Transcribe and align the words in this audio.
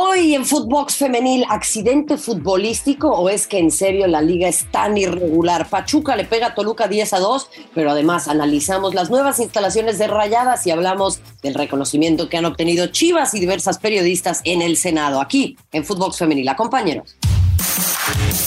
Hoy 0.00 0.36
en 0.36 0.46
Footbox 0.46 0.94
Femenil, 0.94 1.44
¿accidente 1.48 2.18
futbolístico 2.18 3.10
o 3.10 3.28
es 3.28 3.48
que 3.48 3.58
en 3.58 3.72
serio 3.72 4.06
la 4.06 4.22
liga 4.22 4.46
es 4.46 4.70
tan 4.70 4.96
irregular? 4.96 5.68
Pachuca 5.68 6.14
le 6.14 6.24
pega 6.24 6.46
a 6.46 6.54
Toluca 6.54 6.86
10 6.86 7.14
a 7.14 7.18
2, 7.18 7.50
pero 7.74 7.90
además 7.90 8.28
analizamos 8.28 8.94
las 8.94 9.10
nuevas 9.10 9.40
instalaciones 9.40 9.98
de 9.98 10.06
Rayadas 10.06 10.64
y 10.68 10.70
hablamos 10.70 11.18
del 11.42 11.54
reconocimiento 11.54 12.28
que 12.28 12.36
han 12.36 12.44
obtenido 12.44 12.86
Chivas 12.86 13.34
y 13.34 13.40
diversas 13.40 13.78
periodistas 13.78 14.40
en 14.44 14.62
el 14.62 14.76
Senado. 14.76 15.20
Aquí 15.20 15.56
en 15.72 15.84
Footbox 15.84 16.18
Femenil, 16.18 16.48
acompáñenos. 16.48 17.16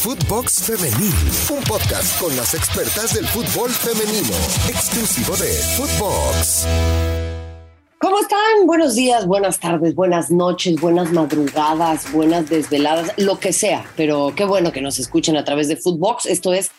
Footbox 0.03 0.63
Femenil, 0.63 1.13
un 1.49 1.63
podcast 1.65 2.17
con 2.21 2.33
las 2.37 2.53
expertas 2.53 3.13
del 3.13 3.27
fútbol 3.27 3.71
femenino, 3.71 4.37
exclusivo 4.69 5.35
de 5.35 5.51
Footbox. 5.75 7.20
¿Cómo 8.01 8.17
están? 8.17 8.65
Buenos 8.65 8.95
días, 8.95 9.27
buenas 9.27 9.59
tardes, 9.59 9.93
buenas 9.93 10.31
noches, 10.31 10.81
buenas 10.81 11.11
madrugadas, 11.11 12.11
buenas 12.11 12.49
desveladas, 12.49 13.13
lo 13.17 13.37
que 13.37 13.53
sea. 13.53 13.85
Pero 13.95 14.33
qué 14.35 14.43
bueno 14.43 14.71
que 14.71 14.81
nos 14.81 14.97
escuchen 14.97 15.37
a 15.37 15.45
través 15.45 15.67
de 15.67 15.75
Footbox. 15.75 16.25
Esto 16.25 16.51
es 16.51 16.71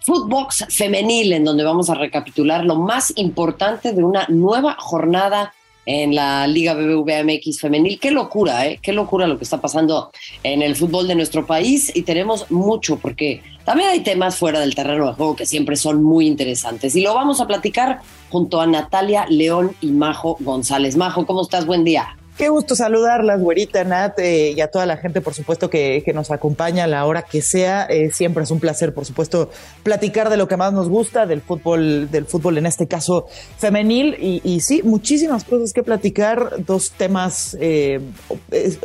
Footbox 0.00 0.64
Femenil, 0.70 1.34
en 1.34 1.44
donde 1.44 1.62
vamos 1.62 1.90
a 1.90 1.94
recapitular 1.94 2.64
lo 2.64 2.76
más 2.76 3.12
importante 3.16 3.92
de 3.92 4.02
una 4.02 4.24
nueva 4.28 4.76
jornada 4.78 5.52
en 5.86 6.14
la 6.14 6.46
Liga 6.46 6.74
BBVA 6.74 7.24
MX 7.24 7.60
femenil. 7.60 7.98
Qué 7.98 8.10
locura, 8.10 8.66
¿eh? 8.66 8.78
Qué 8.82 8.92
locura 8.92 9.26
lo 9.26 9.38
que 9.38 9.44
está 9.44 9.60
pasando 9.60 10.12
en 10.42 10.62
el 10.62 10.76
fútbol 10.76 11.08
de 11.08 11.14
nuestro 11.14 11.46
país 11.46 11.92
y 11.94 12.02
tenemos 12.02 12.50
mucho 12.50 12.98
porque 12.98 13.42
también 13.64 13.90
hay 13.90 14.00
temas 14.00 14.36
fuera 14.36 14.60
del 14.60 14.74
terreno 14.74 15.08
de 15.08 15.14
juego 15.14 15.36
que 15.36 15.46
siempre 15.46 15.76
son 15.76 16.02
muy 16.02 16.26
interesantes 16.26 16.94
y 16.96 17.02
lo 17.02 17.14
vamos 17.14 17.40
a 17.40 17.46
platicar 17.46 18.00
junto 18.30 18.60
a 18.60 18.66
Natalia 18.66 19.26
León 19.28 19.72
y 19.80 19.88
Majo 19.88 20.36
González. 20.40 20.96
Majo, 20.96 21.26
¿cómo 21.26 21.42
estás? 21.42 21.66
Buen 21.66 21.84
día. 21.84 22.16
Qué 22.36 22.48
gusto 22.48 22.74
saludarlas, 22.74 23.40
güerita 23.40 23.84
Nat, 23.84 24.18
eh, 24.18 24.52
y 24.56 24.60
a 24.62 24.68
toda 24.68 24.86
la 24.86 24.96
gente, 24.96 25.20
por 25.20 25.34
supuesto, 25.34 25.68
que, 25.68 26.02
nos 26.14 26.30
acompaña 26.30 26.84
a 26.84 26.86
la 26.86 27.04
hora 27.04 27.22
que 27.22 27.42
sea. 27.42 27.84
Eh, 27.84 28.10
siempre 28.10 28.42
es 28.44 28.50
un 28.50 28.58
placer, 28.58 28.94
por 28.94 29.04
supuesto, 29.04 29.50
platicar 29.82 30.30
de 30.30 30.38
lo 30.38 30.48
que 30.48 30.56
más 30.56 30.72
nos 30.72 30.88
gusta, 30.88 31.26
del 31.26 31.42
fútbol, 31.42 32.10
del 32.10 32.24
fútbol 32.24 32.56
en 32.56 32.64
este 32.64 32.88
caso 32.88 33.26
femenil. 33.58 34.16
Y, 34.18 34.60
sí, 34.60 34.82
muchísimas 34.82 35.44
cosas 35.44 35.74
que 35.74 35.82
platicar, 35.82 36.64
dos 36.64 36.92
temas, 36.92 37.56
eh, 37.60 38.00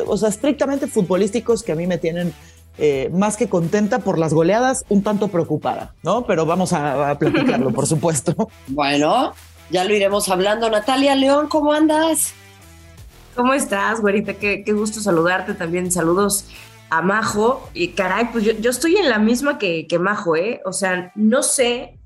o 0.06 0.16
sea, 0.18 0.28
estrictamente 0.28 0.86
futbolísticos 0.86 1.62
que 1.62 1.72
a 1.72 1.74
mí 1.74 1.86
me 1.86 1.98
tienen 1.98 2.34
más 3.12 3.36
que 3.36 3.48
contenta 3.48 3.98
por 3.98 4.18
las 4.18 4.32
goleadas, 4.32 4.84
un 4.88 5.02
tanto 5.02 5.28
preocupada, 5.28 5.94
¿no? 6.04 6.24
Pero 6.26 6.46
vamos 6.46 6.72
a, 6.72 7.10
a 7.10 7.18
platicarlo, 7.18 7.72
por 7.72 7.86
supuesto. 7.86 8.34
Bueno, 8.68 9.32
ya 9.70 9.84
lo 9.84 9.94
iremos 9.94 10.28
hablando. 10.28 10.70
Natalia 10.70 11.16
León, 11.16 11.48
¿cómo 11.48 11.72
andas? 11.72 12.34
¿Cómo 13.38 13.54
estás, 13.54 14.00
güerita? 14.00 14.34
Qué, 14.34 14.64
gusto 14.72 14.98
saludarte 14.98 15.54
también. 15.54 15.92
Saludos 15.92 16.46
a 16.90 17.02
Majo. 17.02 17.70
Y 17.72 17.90
caray, 17.90 18.30
pues 18.32 18.42
yo, 18.42 18.68
estoy 18.68 18.96
en 18.96 19.08
la 19.08 19.20
misma 19.20 19.58
que, 19.58 19.86
que, 19.86 20.00
Majo, 20.00 20.34
¿eh? 20.34 20.60
O 20.64 20.72
sea, 20.72 21.12
no 21.14 21.44
sé 21.44 22.00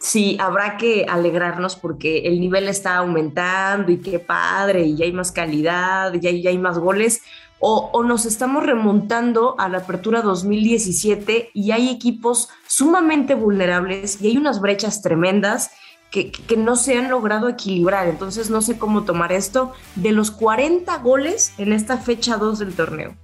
si 0.00 0.36
habrá 0.40 0.76
que 0.78 1.06
alegrarnos 1.08 1.76
porque 1.76 2.22
el 2.26 2.40
nivel 2.40 2.66
está 2.66 2.96
aumentando 2.96 3.92
y 3.92 3.98
qué 3.98 4.18
padre, 4.18 4.82
y 4.82 4.96
ya 4.96 5.04
hay 5.04 5.12
más 5.12 5.30
calidad, 5.30 6.14
ya, 6.14 6.32
ya 6.32 6.50
hay 6.50 6.58
más 6.58 6.80
goles, 6.80 7.20
o, 7.60 7.90
o, 7.92 8.02
nos 8.02 8.26
estamos 8.26 8.66
remontando 8.66 9.54
a 9.60 9.68
la 9.68 9.78
apertura 9.78 10.20
2017 10.20 11.52
y 11.54 11.70
hay 11.70 11.90
equipos 11.90 12.48
sumamente 12.66 13.36
vulnerables 13.36 14.20
y 14.20 14.26
hay 14.26 14.36
unas 14.36 14.60
brechas 14.60 15.00
tremendas 15.00 15.70
que, 16.12 16.56
no 16.56 16.76
se 16.76 16.96
han 16.96 17.10
logrado 17.10 17.48
equilibrar. 17.48 18.06
Entonces 18.06 18.50
no 18.50 18.60
sé 18.62 18.78
cómo 18.78 19.02
tomar 19.04 19.32
esto 19.32 19.72
de 19.96 20.12
los 20.12 20.30
40 20.30 20.98
goles 20.98 21.54
en 21.58 21.72
esta 21.72 21.96
fecha 21.96 22.36
2 22.36 22.58
del 22.58 22.74
torneo. 22.74 23.16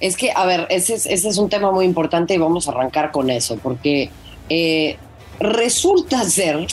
Es 0.00 0.16
que, 0.16 0.32
a 0.32 0.44
ver, 0.46 0.66
ese 0.70 0.94
es, 0.94 1.06
ese 1.06 1.28
es 1.28 1.38
un 1.38 1.48
tema 1.48 1.70
muy 1.70 1.84
importante 1.84 2.34
y 2.34 2.38
vamos 2.38 2.66
a 2.66 2.72
arrancar 2.72 3.12
con 3.12 3.30
eso, 3.30 3.56
porque 3.62 4.10
eh, 4.48 4.96
resulta 5.38 6.24
ser, 6.24 6.66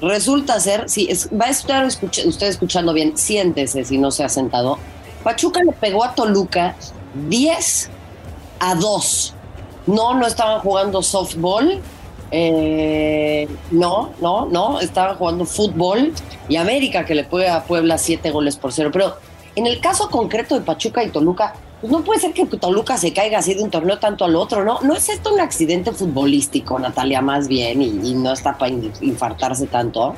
resulta 0.00 0.60
ser, 0.60 0.88
si 0.88 1.08
va 1.32 1.46
a 1.46 1.50
estar 1.50 1.84
usted 1.86 2.46
escuchando 2.46 2.92
bien, 2.92 3.16
siéntese 3.16 3.84
si 3.84 3.98
no 3.98 4.10
se 4.10 4.22
ha 4.22 4.28
sentado. 4.28 4.78
Pachuca 5.24 5.60
le 5.64 5.72
pegó 5.72 6.04
a 6.04 6.14
Toluca 6.14 6.76
10 7.28 7.90
a 8.60 8.74
2. 8.76 9.34
No, 9.86 10.14
no 10.14 10.26
estaban 10.26 10.60
jugando 10.60 11.02
softball, 11.02 11.80
eh, 12.30 13.48
no, 13.70 14.10
no, 14.20 14.46
no, 14.46 14.80
estaban 14.80 15.16
jugando 15.16 15.44
fútbol 15.44 16.12
y 16.48 16.56
América 16.56 17.04
que 17.04 17.14
le 17.14 17.24
puede 17.24 17.48
a 17.48 17.64
Puebla 17.64 17.98
siete 17.98 18.30
goles 18.30 18.56
por 18.56 18.72
cero. 18.72 18.90
Pero 18.92 19.16
en 19.54 19.66
el 19.66 19.80
caso 19.80 20.10
concreto 20.10 20.54
de 20.54 20.62
Pachuca 20.62 21.02
y 21.04 21.10
Toluca, 21.10 21.54
pues 21.80 21.92
no 21.92 22.02
puede 22.02 22.20
ser 22.20 22.32
que 22.32 22.44
Toluca 22.46 22.96
se 22.96 23.12
caiga 23.12 23.38
así 23.38 23.54
de 23.54 23.62
un 23.62 23.70
torneo 23.70 23.98
tanto 23.98 24.24
al 24.24 24.34
otro, 24.34 24.64
¿no? 24.64 24.80
No 24.82 24.94
es 24.94 25.08
esto 25.08 25.32
un 25.32 25.40
accidente 25.40 25.92
futbolístico, 25.92 26.78
Natalia, 26.78 27.20
más 27.20 27.48
bien, 27.48 27.82
y, 27.82 27.86
y 28.02 28.14
no 28.14 28.32
está 28.32 28.56
para 28.56 28.72
infartarse 29.00 29.66
tanto. 29.66 30.14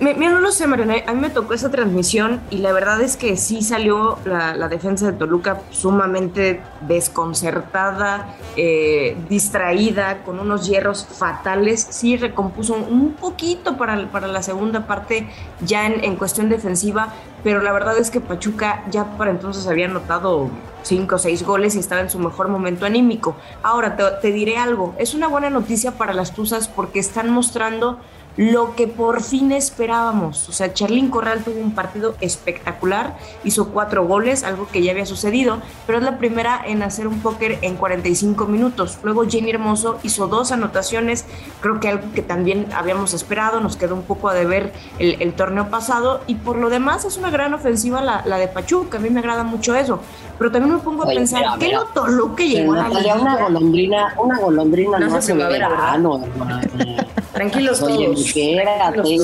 Mira, 0.00 0.32
no 0.32 0.40
lo 0.40 0.50
sé, 0.50 0.66
Mariana. 0.66 0.96
A 1.06 1.14
mí 1.14 1.20
me 1.20 1.30
tocó 1.30 1.54
esa 1.54 1.70
transmisión 1.70 2.40
y 2.50 2.58
la 2.58 2.72
verdad 2.72 3.00
es 3.00 3.16
que 3.16 3.36
sí 3.36 3.62
salió 3.62 4.18
la, 4.24 4.68
defensa 4.68 5.06
de 5.06 5.12
Toluca 5.12 5.60
sumamente 5.70 6.60
desconcertada, 6.80 8.34
eh, 8.56 9.16
distraída, 9.28 10.24
con 10.24 10.40
unos 10.40 10.66
hierros 10.66 11.06
fatales. 11.06 11.86
Sí 11.90 12.16
recompuso 12.16 12.74
un 12.74 13.12
poquito 13.12 13.76
para, 13.76 14.10
para 14.10 14.26
la 14.26 14.42
segunda 14.42 14.86
parte 14.86 15.28
ya 15.60 15.86
en, 15.86 16.16
cuestión 16.16 16.48
defensiva, 16.48 17.12
pero 17.44 17.62
la 17.62 17.72
verdad 17.72 17.96
es 17.98 18.10
que 18.10 18.20
Pachuca 18.20 18.82
ya 18.90 19.16
para 19.16 19.30
entonces 19.30 19.66
había 19.68 19.86
anotado 19.86 20.50
cinco 20.82 21.16
o 21.16 21.18
seis 21.18 21.44
goles 21.44 21.76
y 21.76 21.78
estaba 21.78 22.00
en 22.00 22.10
su 22.10 22.18
mejor 22.18 22.48
momento 22.48 22.86
anímico. 22.86 23.36
Ahora 23.62 23.96
te, 23.96 24.04
te 24.20 24.32
diré 24.32 24.56
algo, 24.56 24.94
es 24.98 25.14
una 25.14 25.28
buena 25.28 25.50
noticia 25.50 25.92
para 25.92 26.12
las 26.12 26.32
Tuzas 26.32 26.66
porque 26.68 26.98
están 26.98 27.30
mostrando 27.30 28.00
lo 28.36 28.74
que 28.74 28.86
por 28.86 29.22
fin 29.22 29.52
esperábamos. 29.52 30.48
O 30.48 30.52
sea, 30.52 30.72
Charlín 30.72 31.08
Corral 31.08 31.42
tuvo 31.42 31.60
un 31.60 31.72
partido 31.72 32.14
espectacular, 32.20 33.16
hizo 33.44 33.70
cuatro 33.70 34.06
goles, 34.06 34.44
algo 34.44 34.68
que 34.68 34.82
ya 34.82 34.92
había 34.92 35.06
sucedido, 35.06 35.58
pero 35.86 35.98
es 35.98 36.04
la 36.04 36.18
primera 36.18 36.60
en 36.64 36.82
hacer 36.82 37.06
un 37.06 37.20
póker 37.20 37.58
en 37.62 37.76
45 37.76 38.46
minutos. 38.46 38.98
Luego 39.02 39.26
Jenny 39.26 39.50
Hermoso 39.50 39.98
hizo 40.02 40.26
dos 40.26 40.52
anotaciones, 40.52 41.24
creo 41.60 41.80
que 41.80 41.88
algo 41.88 42.12
que 42.14 42.22
también 42.22 42.66
habíamos 42.74 43.14
esperado, 43.14 43.60
nos 43.60 43.76
quedó 43.76 43.94
un 43.94 44.02
poco 44.02 44.28
a 44.28 44.34
deber 44.34 44.72
el, 44.98 45.20
el 45.22 45.32
torneo 45.32 45.68
pasado, 45.68 46.20
y 46.26 46.34
por 46.34 46.56
lo 46.56 46.68
demás 46.68 47.04
es 47.04 47.16
una 47.16 47.30
gran 47.30 47.54
ofensiva 47.54 48.02
la, 48.02 48.22
la, 48.26 48.38
de 48.38 48.48
Pachuca, 48.48 48.98
a 48.98 49.00
mí 49.00 49.10
me 49.10 49.20
agrada 49.20 49.44
mucho 49.44 49.74
eso. 49.74 50.00
Pero 50.38 50.52
también 50.52 50.74
me 50.74 50.80
pongo 50.80 51.04
a 51.04 51.06
pensar, 51.06 51.58
¿qué 51.58 51.72
notó 51.72 52.06
lo 52.06 52.34
que 52.36 52.48
llegó 52.48 52.74
a 52.74 52.88
la 52.88 53.14
Una 53.16 53.36
golondrina, 53.36 54.14
una 54.18 54.38
golondrina 54.38 54.98
no, 54.98 55.22
se, 55.22 55.34
me 55.34 55.46
verano, 55.46 56.20
Tranquilos 57.32 57.80
todos. 57.80 58.25
Espérate. 58.26 59.18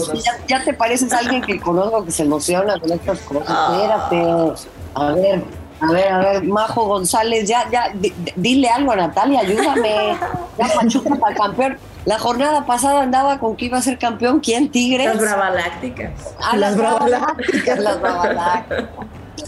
Ya, 0.48 0.64
te 0.64 0.72
pareces 0.72 1.12
a 1.12 1.18
alguien 1.18 1.42
que 1.42 1.60
conozco 1.60 2.04
que 2.04 2.10
se 2.10 2.22
emociona 2.22 2.78
con 2.78 2.92
estas 2.92 3.20
cosas. 3.20 3.44
Ah. 3.48 3.70
Espérate. 3.72 4.62
A 4.94 5.12
ver, 5.12 5.42
a 5.80 5.90
ver, 5.90 6.08
a 6.08 6.18
ver, 6.18 6.44
Majo 6.44 6.84
González, 6.86 7.48
ya, 7.48 7.68
ya, 7.70 7.92
dile 8.36 8.68
algo 8.68 8.92
a 8.92 8.96
Natalia, 8.96 9.40
ayúdame. 9.40 10.16
Ya 10.58 10.68
Pachuca 10.74 11.14
para 11.16 11.34
campeón. 11.34 11.78
La 12.04 12.18
jornada 12.18 12.66
pasada 12.66 13.02
andaba 13.02 13.38
con 13.38 13.56
que 13.56 13.66
iba 13.66 13.78
a 13.78 13.82
ser 13.82 13.98
campeón. 13.98 14.40
¿Quién? 14.40 14.70
Tigres. 14.70 15.06
Las 15.06 15.20
Bravalácticas. 15.20 16.34
Ah, 16.40 16.56
las, 16.56 16.76
Bravalácticas. 16.76 17.78
Las 17.78 18.00
Bravalácticas. 18.00 18.88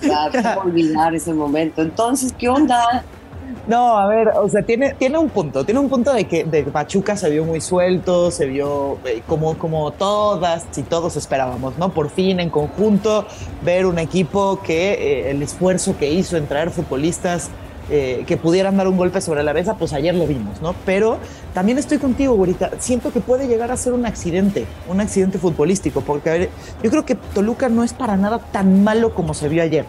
No 0.03 0.61
olvidar 0.63 1.15
ese 1.15 1.33
momento. 1.35 1.83
Entonces, 1.83 2.33
¿qué 2.37 2.49
onda? 2.49 3.05
No, 3.67 3.97
a 3.97 4.07
ver, 4.07 4.29
o 4.29 4.47
sea, 4.49 4.63
tiene, 4.63 4.95
tiene 4.95 5.17
un 5.17 5.31
punto, 5.31 5.65
tiene 5.65 5.81
un 5.81 5.89
punto 5.89 6.13
de 6.13 6.25
que 6.25 6.45
de 6.45 6.65
Pachuca 6.65 7.17
se 7.17 7.31
vio 7.31 7.45
muy 7.47 7.63
suelto, 7.63 8.31
se 8.31 8.45
vio 8.45 8.99
eh, 9.07 9.23
como, 9.27 9.57
como 9.57 9.91
todas 9.93 10.67
y 10.77 10.83
todos 10.83 11.17
esperábamos, 11.17 11.79
¿no? 11.79 11.89
Por 11.89 12.11
fin, 12.11 12.41
en 12.41 12.51
conjunto, 12.51 13.27
ver 13.63 13.87
un 13.87 13.99
equipo 13.99 14.61
que 14.63 14.93
eh, 14.93 15.31
el 15.31 15.43
esfuerzo 15.43 15.97
que 15.97 16.13
hizo 16.13 16.37
en 16.37 16.47
traer 16.47 16.71
futbolistas 16.71 17.51
eh, 17.91 18.25
que 18.27 18.37
pudieran 18.37 18.77
dar 18.77 18.87
un 18.87 18.99
golpe 18.99 19.23
sobre 19.23 19.43
la 19.43 19.55
mesa, 19.55 19.77
pues 19.77 19.95
ayer 19.95 20.15
lo 20.15 20.27
vimos, 20.27 20.61
¿no? 20.61 20.75
Pero 20.85 21.19
también 21.55 21.79
estoy 21.79 21.99
contigo, 21.99 22.35
ahorita. 22.35 22.73
Siento 22.79 23.13
que 23.13 23.21
puede 23.21 23.47
llegar 23.49 23.71
a 23.71 23.79
ser 23.79 23.95
un 23.95 24.05
accidente, 24.05 24.67
un 24.89 25.01
accidente 25.01 25.39
futbolístico, 25.39 26.03
porque 26.03 26.51
yo 26.83 26.91
creo 26.91 27.05
que 27.07 27.15
Toluca 27.15 27.71
no 27.71 27.83
es 27.83 27.95
para 27.95 28.17
nada 28.19 28.39
tan 28.39 28.85
malo 28.85 29.15
como 29.15 29.33
se 29.33 29.49
vio 29.49 29.63
ayer. 29.63 29.85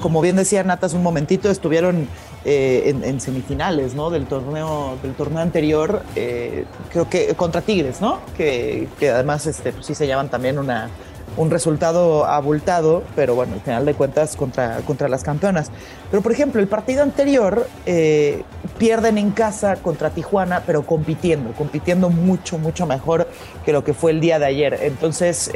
Como 0.00 0.20
bien 0.20 0.36
decía 0.36 0.62
Natas 0.62 0.94
un 0.94 1.02
momentito, 1.02 1.50
estuvieron 1.50 2.08
eh, 2.44 2.94
en, 3.02 3.20
semifinales 3.20 3.94
¿no? 3.94 4.10
del, 4.10 4.26
torneo, 4.26 4.96
del 5.02 5.14
torneo 5.14 5.40
anterior, 5.40 6.02
eh, 6.14 6.64
creo 6.90 7.08
que 7.10 7.34
contra 7.34 7.62
Tigres, 7.62 8.00
¿no? 8.00 8.20
que, 8.36 8.88
que 9.00 9.10
además 9.10 9.46
este, 9.46 9.72
pues 9.72 9.86
sí 9.86 9.94
se 9.96 10.06
llaman 10.06 10.28
también 10.28 10.56
una, 10.56 10.88
un 11.36 11.50
resultado 11.50 12.24
abultado, 12.26 13.02
pero 13.16 13.34
bueno, 13.34 13.54
al 13.54 13.60
final 13.60 13.84
de 13.84 13.94
cuentas 13.94 14.36
contra, 14.36 14.78
contra 14.78 15.08
las 15.08 15.24
campeonas. 15.24 15.72
Pero 16.12 16.22
por 16.22 16.30
ejemplo, 16.30 16.60
el 16.60 16.68
partido 16.68 17.02
anterior 17.02 17.68
eh, 17.86 18.44
pierden 18.78 19.18
en 19.18 19.32
casa 19.32 19.74
contra 19.76 20.10
Tijuana, 20.10 20.62
pero 20.64 20.86
compitiendo, 20.86 21.52
compitiendo 21.52 22.08
mucho, 22.08 22.56
mucho 22.56 22.86
mejor 22.86 23.28
que 23.64 23.72
lo 23.72 23.82
que 23.82 23.94
fue 23.94 24.12
el 24.12 24.20
día 24.20 24.38
de 24.38 24.46
ayer. 24.46 24.78
Entonces, 24.80 25.50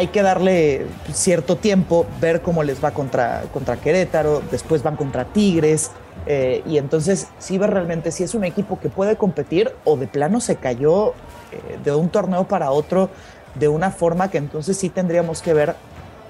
hay 0.00 0.06
que 0.06 0.22
darle 0.22 0.86
cierto 1.12 1.56
tiempo, 1.56 2.06
ver 2.22 2.40
cómo 2.40 2.62
les 2.62 2.82
va 2.82 2.92
contra, 2.92 3.42
contra 3.52 3.76
Querétaro, 3.76 4.42
después 4.50 4.82
van 4.82 4.96
contra 4.96 5.26
Tigres, 5.26 5.90
eh, 6.24 6.62
y 6.64 6.78
entonces 6.78 7.28
sí 7.38 7.58
ve 7.58 7.66
realmente 7.66 8.10
si 8.10 8.22
es 8.22 8.34
un 8.34 8.44
equipo 8.44 8.80
que 8.80 8.88
puede 8.88 9.16
competir 9.16 9.70
o 9.84 9.98
de 9.98 10.06
plano 10.06 10.40
se 10.40 10.56
cayó 10.56 11.08
eh, 11.52 11.78
de 11.84 11.94
un 11.94 12.08
torneo 12.08 12.44
para 12.48 12.70
otro 12.70 13.10
de 13.56 13.68
una 13.68 13.90
forma 13.90 14.30
que 14.30 14.38
entonces 14.38 14.78
sí 14.78 14.88
tendríamos 14.88 15.42
que 15.42 15.52
ver 15.52 15.74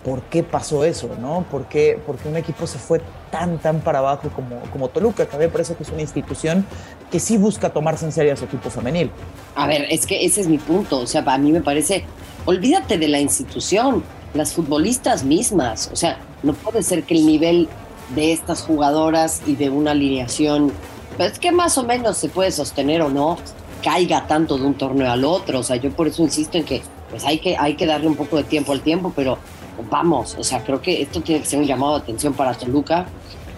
por 0.04 0.22
qué 0.22 0.42
pasó 0.42 0.84
eso, 0.84 1.10
¿no? 1.20 1.44
¿Por 1.50 1.66
qué, 1.66 1.98
porque 2.06 2.28
un 2.28 2.36
equipo 2.36 2.66
se 2.66 2.78
fue 2.78 3.02
tan, 3.30 3.58
tan 3.58 3.80
para 3.80 3.98
abajo 3.98 4.30
como, 4.34 4.60
como 4.72 4.88
Toluca, 4.88 5.26
que 5.26 5.36
a 5.36 5.38
mí 5.38 5.44
me 5.44 5.50
parece 5.50 5.74
que 5.74 5.82
es 5.82 5.90
una 5.90 6.00
institución 6.00 6.64
que 7.10 7.20
sí 7.20 7.36
busca 7.36 7.70
tomarse 7.70 8.06
en 8.06 8.12
serio 8.12 8.32
a 8.32 8.36
su 8.36 8.46
equipo 8.46 8.70
femenil. 8.70 9.10
A 9.54 9.66
ver, 9.66 9.86
es 9.90 10.06
que 10.06 10.24
ese 10.24 10.40
es 10.40 10.48
mi 10.48 10.58
punto, 10.58 11.00
o 11.00 11.06
sea, 11.06 11.22
a 11.26 11.38
mí 11.38 11.52
me 11.52 11.60
parece, 11.60 12.04
olvídate 12.46 12.96
de 12.96 13.08
la 13.08 13.20
institución, 13.20 14.02
las 14.32 14.52
futbolistas 14.52 15.24
mismas, 15.24 15.90
o 15.92 15.96
sea, 15.96 16.18
no 16.42 16.54
puede 16.54 16.82
ser 16.82 17.02
que 17.02 17.14
el 17.14 17.26
nivel 17.26 17.68
de 18.14 18.32
estas 18.32 18.62
jugadoras 18.62 19.42
y 19.46 19.54
de 19.56 19.68
una 19.68 19.90
alineación, 19.90 20.72
pues 21.16 21.38
que 21.38 21.52
más 21.52 21.76
o 21.76 21.84
menos 21.84 22.16
se 22.16 22.28
puede 22.28 22.52
sostener 22.52 23.02
o 23.02 23.10
no, 23.10 23.36
caiga 23.82 24.26
tanto 24.26 24.56
de 24.56 24.64
un 24.64 24.74
torneo 24.74 25.10
al 25.10 25.24
otro, 25.24 25.60
o 25.60 25.62
sea, 25.62 25.76
yo 25.76 25.90
por 25.90 26.08
eso 26.08 26.22
insisto 26.22 26.56
en 26.56 26.64
que 26.64 26.82
pues 27.10 27.24
hay 27.24 27.38
que, 27.38 27.56
hay 27.56 27.74
que 27.74 27.86
darle 27.86 28.06
un 28.06 28.14
poco 28.14 28.36
de 28.36 28.44
tiempo 28.44 28.72
al 28.72 28.80
tiempo, 28.82 29.12
pero 29.14 29.38
vamos, 29.88 30.36
o 30.38 30.44
sea, 30.44 30.62
creo 30.64 30.80
que 30.80 31.02
esto 31.02 31.20
tiene 31.20 31.42
que 31.42 31.46
ser 31.46 31.58
un 31.60 31.66
llamado 31.66 31.96
de 31.96 32.02
atención 32.02 32.34
para 32.34 32.54
Toluca, 32.54 33.06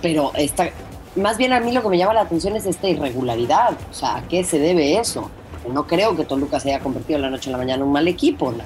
pero 0.01 0.33
esta, 0.35 0.69
más 1.17 1.39
bien 1.39 1.53
a 1.53 1.61
mí 1.61 1.73
lo 1.73 1.83
que 1.83 1.89
me 1.89 1.99
llama 1.99 2.15
la 2.15 2.23
atención 2.23 2.57
es 2.57 2.67
esta 2.67 2.89
irregularidad, 2.89 3.73
o 3.91 3.95
sea, 3.95 4.17
¿a 4.17 4.29
qué 4.29 4.45
se 4.45 4.59
debe 4.59 4.99
eso? 4.99 5.31
No 5.73 5.87
creo 5.87 6.17
que 6.17 6.25
Toluca 6.25 6.59
se 6.61 6.71
haya 6.75 6.83
convertido 6.83 7.19
de 7.19 7.23
la 7.23 7.31
noche 7.31 7.51
a 7.51 7.53
la 7.53 7.59
mañana 7.59 7.83
en 7.83 7.89
un 7.89 7.93
mal 7.93 8.09
equipo, 8.09 8.51
¿no? 8.51 8.65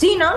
Sí, 0.00 0.16
no, 0.18 0.36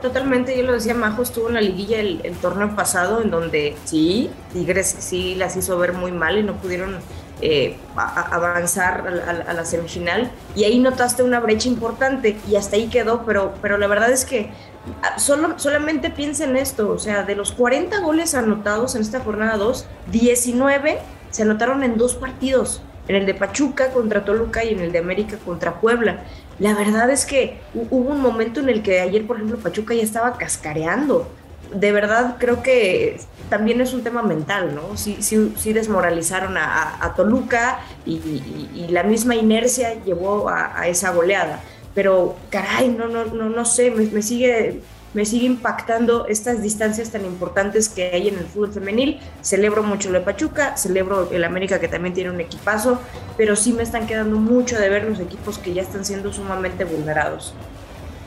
totalmente, 0.00 0.56
yo 0.56 0.62
lo 0.62 0.72
decía, 0.72 0.94
Majo 0.94 1.22
estuvo 1.22 1.48
en 1.48 1.54
la 1.54 1.60
liguilla 1.60 1.98
el, 1.98 2.36
torneo 2.40 2.76
pasado, 2.76 3.22
en 3.22 3.30
donde 3.30 3.76
sí, 3.84 4.30
Tigres 4.52 4.94
sí 5.00 5.34
las 5.34 5.56
hizo 5.56 5.76
ver 5.78 5.94
muy 5.94 6.12
mal 6.12 6.38
y 6.38 6.44
no 6.44 6.54
pudieron 6.54 6.98
eh, 7.46 7.76
avanzar 7.94 9.06
a, 9.46 9.52
la 9.52 9.64
semifinal 9.66 10.30
y 10.56 10.64
ahí 10.64 10.78
notaste 10.78 11.22
una 11.22 11.40
brecha 11.40 11.68
importante 11.68 12.38
y 12.48 12.56
hasta 12.56 12.76
ahí 12.76 12.86
quedó, 12.86 13.26
pero, 13.26 13.52
pero 13.60 13.76
la 13.76 13.86
verdad 13.86 14.10
es 14.10 14.24
que 14.24 14.48
ah, 15.02 15.18
solo, 15.18 15.58
solamente 15.58 16.08
piensa 16.08 16.44
en 16.44 16.56
esto, 16.56 16.88
o 16.88 16.98
sea, 16.98 17.22
de 17.22 17.36
los 17.36 17.52
40 17.52 18.00
goles 18.00 18.34
anotados 18.34 18.94
en 18.94 19.02
esta 19.02 19.20
jornada 19.20 19.58
2, 19.58 19.84
19 20.10 21.00
se 21.30 21.42
anotaron 21.42 21.84
en 21.84 21.98
dos 21.98 22.14
partidos, 22.14 22.80
en 23.08 23.16
el 23.16 23.26
de 23.26 23.34
Pachuca 23.34 23.90
contra 23.90 24.24
Toluca 24.24 24.64
y 24.64 24.72
en 24.72 24.80
el 24.80 24.90
de 24.90 25.00
América 25.00 25.36
contra 25.44 25.82
Puebla. 25.82 26.24
La 26.58 26.74
verdad 26.74 27.10
es 27.10 27.26
que 27.26 27.60
hubo 27.74 28.10
un 28.10 28.22
momento 28.22 28.60
en 28.60 28.70
el 28.70 28.82
que 28.82 29.00
ayer, 29.00 29.26
por 29.26 29.36
ejemplo, 29.36 29.58
Pachuca 29.58 29.92
ya 29.92 30.02
estaba 30.02 30.38
cascareando 30.38 31.28
de 31.72 31.92
verdad 31.92 32.36
creo 32.38 32.62
que 32.62 33.20
también 33.48 33.80
es 33.80 33.92
un 33.92 34.02
tema 34.02 34.22
mental, 34.22 34.74
¿no? 34.74 34.96
Sí, 34.96 35.18
sí, 35.20 35.72
desmoralizaron 35.72 36.56
a, 36.56 37.12
Toluca 37.16 37.80
y, 38.06 38.86
la 38.88 39.02
misma 39.02 39.34
inercia 39.34 40.02
llevó 40.04 40.48
a, 40.48 40.88
esa 40.88 41.10
goleada. 41.10 41.60
Pero, 41.94 42.36
caray, 42.50 42.88
no, 42.88 43.06
no, 43.06 43.26
no, 43.26 43.48
no 43.48 43.64
sé, 43.64 43.90
me, 43.90 44.22
sigue, 44.22 44.80
me 45.12 45.24
sigue 45.24 45.46
impactando 45.46 46.26
estas 46.26 46.60
distancias 46.60 47.10
tan 47.10 47.24
importantes 47.24 47.88
que 47.88 48.10
hay 48.10 48.28
en 48.28 48.38
el 48.38 48.46
fútbol 48.46 48.72
femenil. 48.72 49.20
Celebro 49.42 49.84
mucho 49.84 50.10
lo 50.10 50.18
de 50.18 50.24
Pachuca, 50.24 50.76
celebro 50.76 51.30
el 51.30 51.44
América 51.44 51.78
que 51.78 51.86
también 51.86 52.14
tiene 52.14 52.30
un 52.30 52.40
equipazo, 52.40 52.98
pero 53.36 53.54
sí 53.54 53.72
me 53.72 53.84
están 53.84 54.08
quedando 54.08 54.36
mucho 54.38 54.76
de 54.78 54.88
ver 54.88 55.04
los 55.04 55.20
equipos 55.20 55.58
que 55.58 55.72
ya 55.72 55.82
están 55.82 56.04
siendo 56.04 56.32
sumamente 56.32 56.84
vulnerados. 56.84 57.54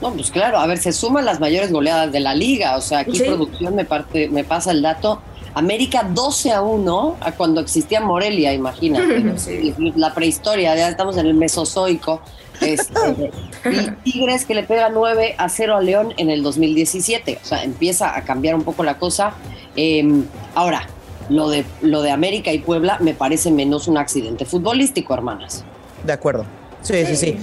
No, 0.01 0.13
pues 0.13 0.29
claro, 0.29 0.59
a 0.59 0.67
ver, 0.67 0.77
se 0.77 0.91
suman 0.91 1.25
las 1.25 1.39
mayores 1.39 1.71
goleadas 1.71 2.11
de 2.11 2.19
la 2.19 2.35
liga. 2.35 2.77
O 2.77 2.81
sea, 2.81 2.99
aquí 2.99 3.19
producción 3.19 3.75
me, 3.75 3.85
parte, 3.85 4.29
me 4.29 4.43
pasa 4.43 4.71
el 4.71 4.81
dato. 4.81 5.21
América 5.55 6.07
12 6.13 6.51
a 6.51 6.61
1 6.61 7.17
a 7.19 7.31
cuando 7.31 7.61
existía 7.61 7.99
Morelia, 7.99 8.53
imagínate. 8.53 9.33
La 9.95 10.13
prehistoria, 10.13 10.75
ya 10.75 10.89
estamos 10.89 11.17
en 11.17 11.25
el 11.25 11.33
Mesozoico. 11.33 12.21
Este, 12.61 13.31
y 13.65 14.11
Tigres 14.11 14.45
que 14.45 14.53
le 14.53 14.63
pega 14.63 14.89
9 14.89 15.35
a 15.37 15.49
0 15.49 15.77
a 15.77 15.81
León 15.81 16.13
en 16.17 16.29
el 16.29 16.43
2017. 16.43 17.39
O 17.41 17.45
sea, 17.45 17.63
empieza 17.63 18.15
a 18.15 18.23
cambiar 18.23 18.53
un 18.53 18.63
poco 18.63 18.83
la 18.83 18.99
cosa. 18.99 19.33
Em, 19.75 20.25
ahora, 20.53 20.85
lo 21.29 21.49
de, 21.49 21.65
lo 21.81 22.03
de 22.03 22.11
América 22.11 22.53
y 22.53 22.59
Puebla 22.59 22.97
me 22.99 23.15
parece 23.15 23.49
menos 23.49 23.87
un 23.87 23.97
accidente 23.97 24.45
futbolístico, 24.45 25.15
hermanas. 25.15 25.65
De 26.05 26.13
acuerdo. 26.13 26.45
Sí, 26.83 27.03
sí, 27.05 27.15
sí. 27.15 27.37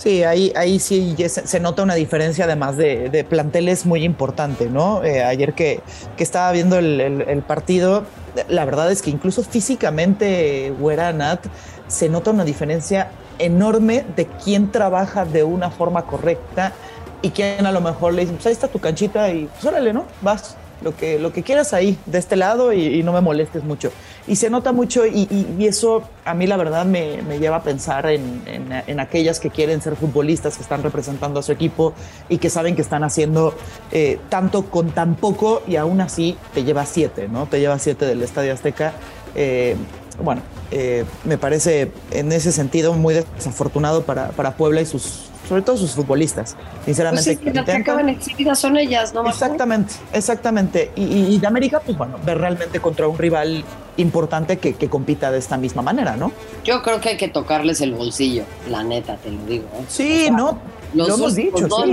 Sí, 0.00 0.24
ahí, 0.24 0.50
ahí 0.56 0.78
sí 0.78 1.14
se, 1.28 1.60
nota 1.60 1.82
una 1.82 1.94
diferencia 1.94 2.46
además 2.46 2.78
de, 2.78 3.10
de 3.10 3.22
planteles 3.22 3.84
muy 3.84 4.02
importante, 4.02 4.70
¿no? 4.70 5.04
Eh, 5.04 5.22
ayer 5.22 5.52
que, 5.52 5.82
que, 6.16 6.22
estaba 6.22 6.50
viendo 6.52 6.78
el, 6.78 7.44
partido, 7.46 8.04
la 8.48 8.64
verdad 8.64 8.90
es 8.90 9.02
que 9.02 9.10
incluso 9.10 9.42
físicamente, 9.42 10.72
Güera 10.78 11.12
Nat, 11.12 11.44
se 11.86 12.08
nota 12.08 12.30
una 12.30 12.46
diferencia 12.46 13.10
enorme 13.38 14.06
de 14.16 14.26
quién 14.42 14.72
trabaja 14.72 15.26
de 15.26 15.44
una 15.44 15.70
forma 15.70 16.06
correcta 16.06 16.72
y 17.20 17.28
quién 17.28 17.66
a 17.66 17.70
lo 17.70 17.82
mejor 17.82 18.14
le 18.14 18.22
dice, 18.22 18.32
pues 18.32 18.46
ahí 18.46 18.52
está 18.54 18.68
tu 18.68 18.78
canchita 18.78 19.30
y 19.30 19.50
pues 19.52 19.66
órale, 19.66 19.92
¿no? 19.92 20.06
Vas, 20.22 20.56
lo 20.82 20.96
que, 20.96 21.18
lo 21.18 21.32
que 21.32 21.42
quieras 21.42 21.72
ahí, 21.72 21.98
de 22.06 22.18
este 22.18 22.36
lado, 22.36 22.72
y, 22.72 23.02
no 23.02 23.12
me 23.12 23.20
molestes 23.20 23.64
mucho. 23.64 23.92
Y 24.26 24.36
se 24.36 24.50
nota 24.50 24.72
mucho, 24.72 25.06
y, 25.06 25.28
eso 25.60 26.02
a 26.24 26.34
mí 26.34 26.46
la 26.46 26.56
verdad 26.56 26.84
me, 26.84 27.22
lleva 27.38 27.56
a 27.56 27.62
pensar 27.62 28.06
en, 28.06 28.42
en, 28.46 29.00
aquellas 29.00 29.40
que 29.40 29.50
quieren 29.50 29.80
ser 29.80 29.96
futbolistas, 29.96 30.56
que 30.56 30.62
están 30.62 30.82
representando 30.82 31.40
a 31.40 31.42
su 31.42 31.52
equipo 31.52 31.94
y 32.28 32.38
que 32.38 32.50
saben 32.50 32.76
que 32.76 32.82
están 32.82 33.02
haciendo 33.02 33.54
eh, 33.92 34.18
tanto 34.28 34.66
con 34.66 34.90
tan 34.90 35.16
poco, 35.16 35.62
y 35.66 35.76
aún 35.76 36.00
así 36.00 36.36
te 36.54 36.64
lleva 36.64 36.86
siete, 36.86 37.28
¿no? 37.28 37.46
Te 37.46 37.60
lleva 37.60 37.78
siete 37.78 38.06
del 38.06 38.22
Estadio 38.22 38.52
Azteca. 38.52 38.92
Eh, 39.34 39.76
bueno, 40.22 40.42
eh, 40.70 41.04
me 41.24 41.38
parece 41.38 41.92
en 42.10 42.30
ese 42.32 42.52
sentido 42.52 42.92
muy 42.92 43.14
desafortunado 43.14 44.02
para, 44.02 44.28
para 44.30 44.56
Puebla 44.56 44.82
y 44.82 44.86
sus 44.86 45.29
sobre 45.50 45.62
todo 45.62 45.76
sus 45.76 45.90
futbolistas. 45.90 46.54
Sinceramente, 46.84 47.36
pues 47.36 47.52
que, 47.52 47.64
que 47.64 47.72
acaban 47.72 48.08
exhibidas 48.08 48.56
son 48.56 48.76
ellas, 48.76 49.12
¿no? 49.12 49.28
Exactamente, 49.28 49.94
exactamente. 50.12 50.92
Y, 50.94 51.36
de 51.40 51.46
América, 51.48 51.80
pues 51.84 51.98
bueno, 51.98 52.18
ver 52.24 52.38
realmente 52.38 52.78
contra 52.78 53.08
un 53.08 53.18
rival 53.18 53.64
importante 53.96 54.58
que, 54.58 54.74
que, 54.74 54.88
compita 54.88 55.32
de 55.32 55.40
esta 55.40 55.56
misma 55.56 55.82
manera, 55.82 56.14
¿no? 56.14 56.30
Yo 56.62 56.82
creo 56.82 57.00
que 57.00 57.08
hay 57.08 57.16
que 57.16 57.26
tocarles 57.26 57.80
el 57.80 57.94
bolsillo, 57.94 58.44
la 58.68 58.84
neta, 58.84 59.16
te 59.16 59.32
lo 59.32 59.42
digo. 59.42 59.64
¿eh? 59.74 59.84
Sí, 59.88 60.28
no. 60.30 60.56
lo 60.94 61.12
hemos 61.12 61.34
dicho, 61.34 61.66
sí. 61.68 61.90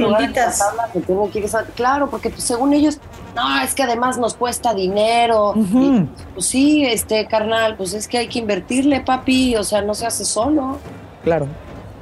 claro, 1.74 2.12
porque 2.12 2.30
pues, 2.30 2.44
según 2.44 2.74
ellos, 2.74 3.00
no, 3.36 3.59
es 3.63 3.74
que 3.74 3.81
además 3.81 4.19
nos 4.19 4.36
cuesta 4.36 4.75
dinero. 4.75 5.56
pues 6.36 6.45
sí, 6.45 6.86
este 6.86 7.26
carnal, 7.26 7.76
pues 7.76 7.95
es 7.95 8.07
que 8.07 8.19
hay 8.19 8.28
que 8.28 8.37
invertirle, 8.37 9.02
papi, 9.02 9.56
o 9.56 9.64
sea, 9.64 9.81
no 9.81 9.95
se 9.95 10.06
hace 10.06 10.26
solo. 10.26 10.78
Claro. 11.23 11.47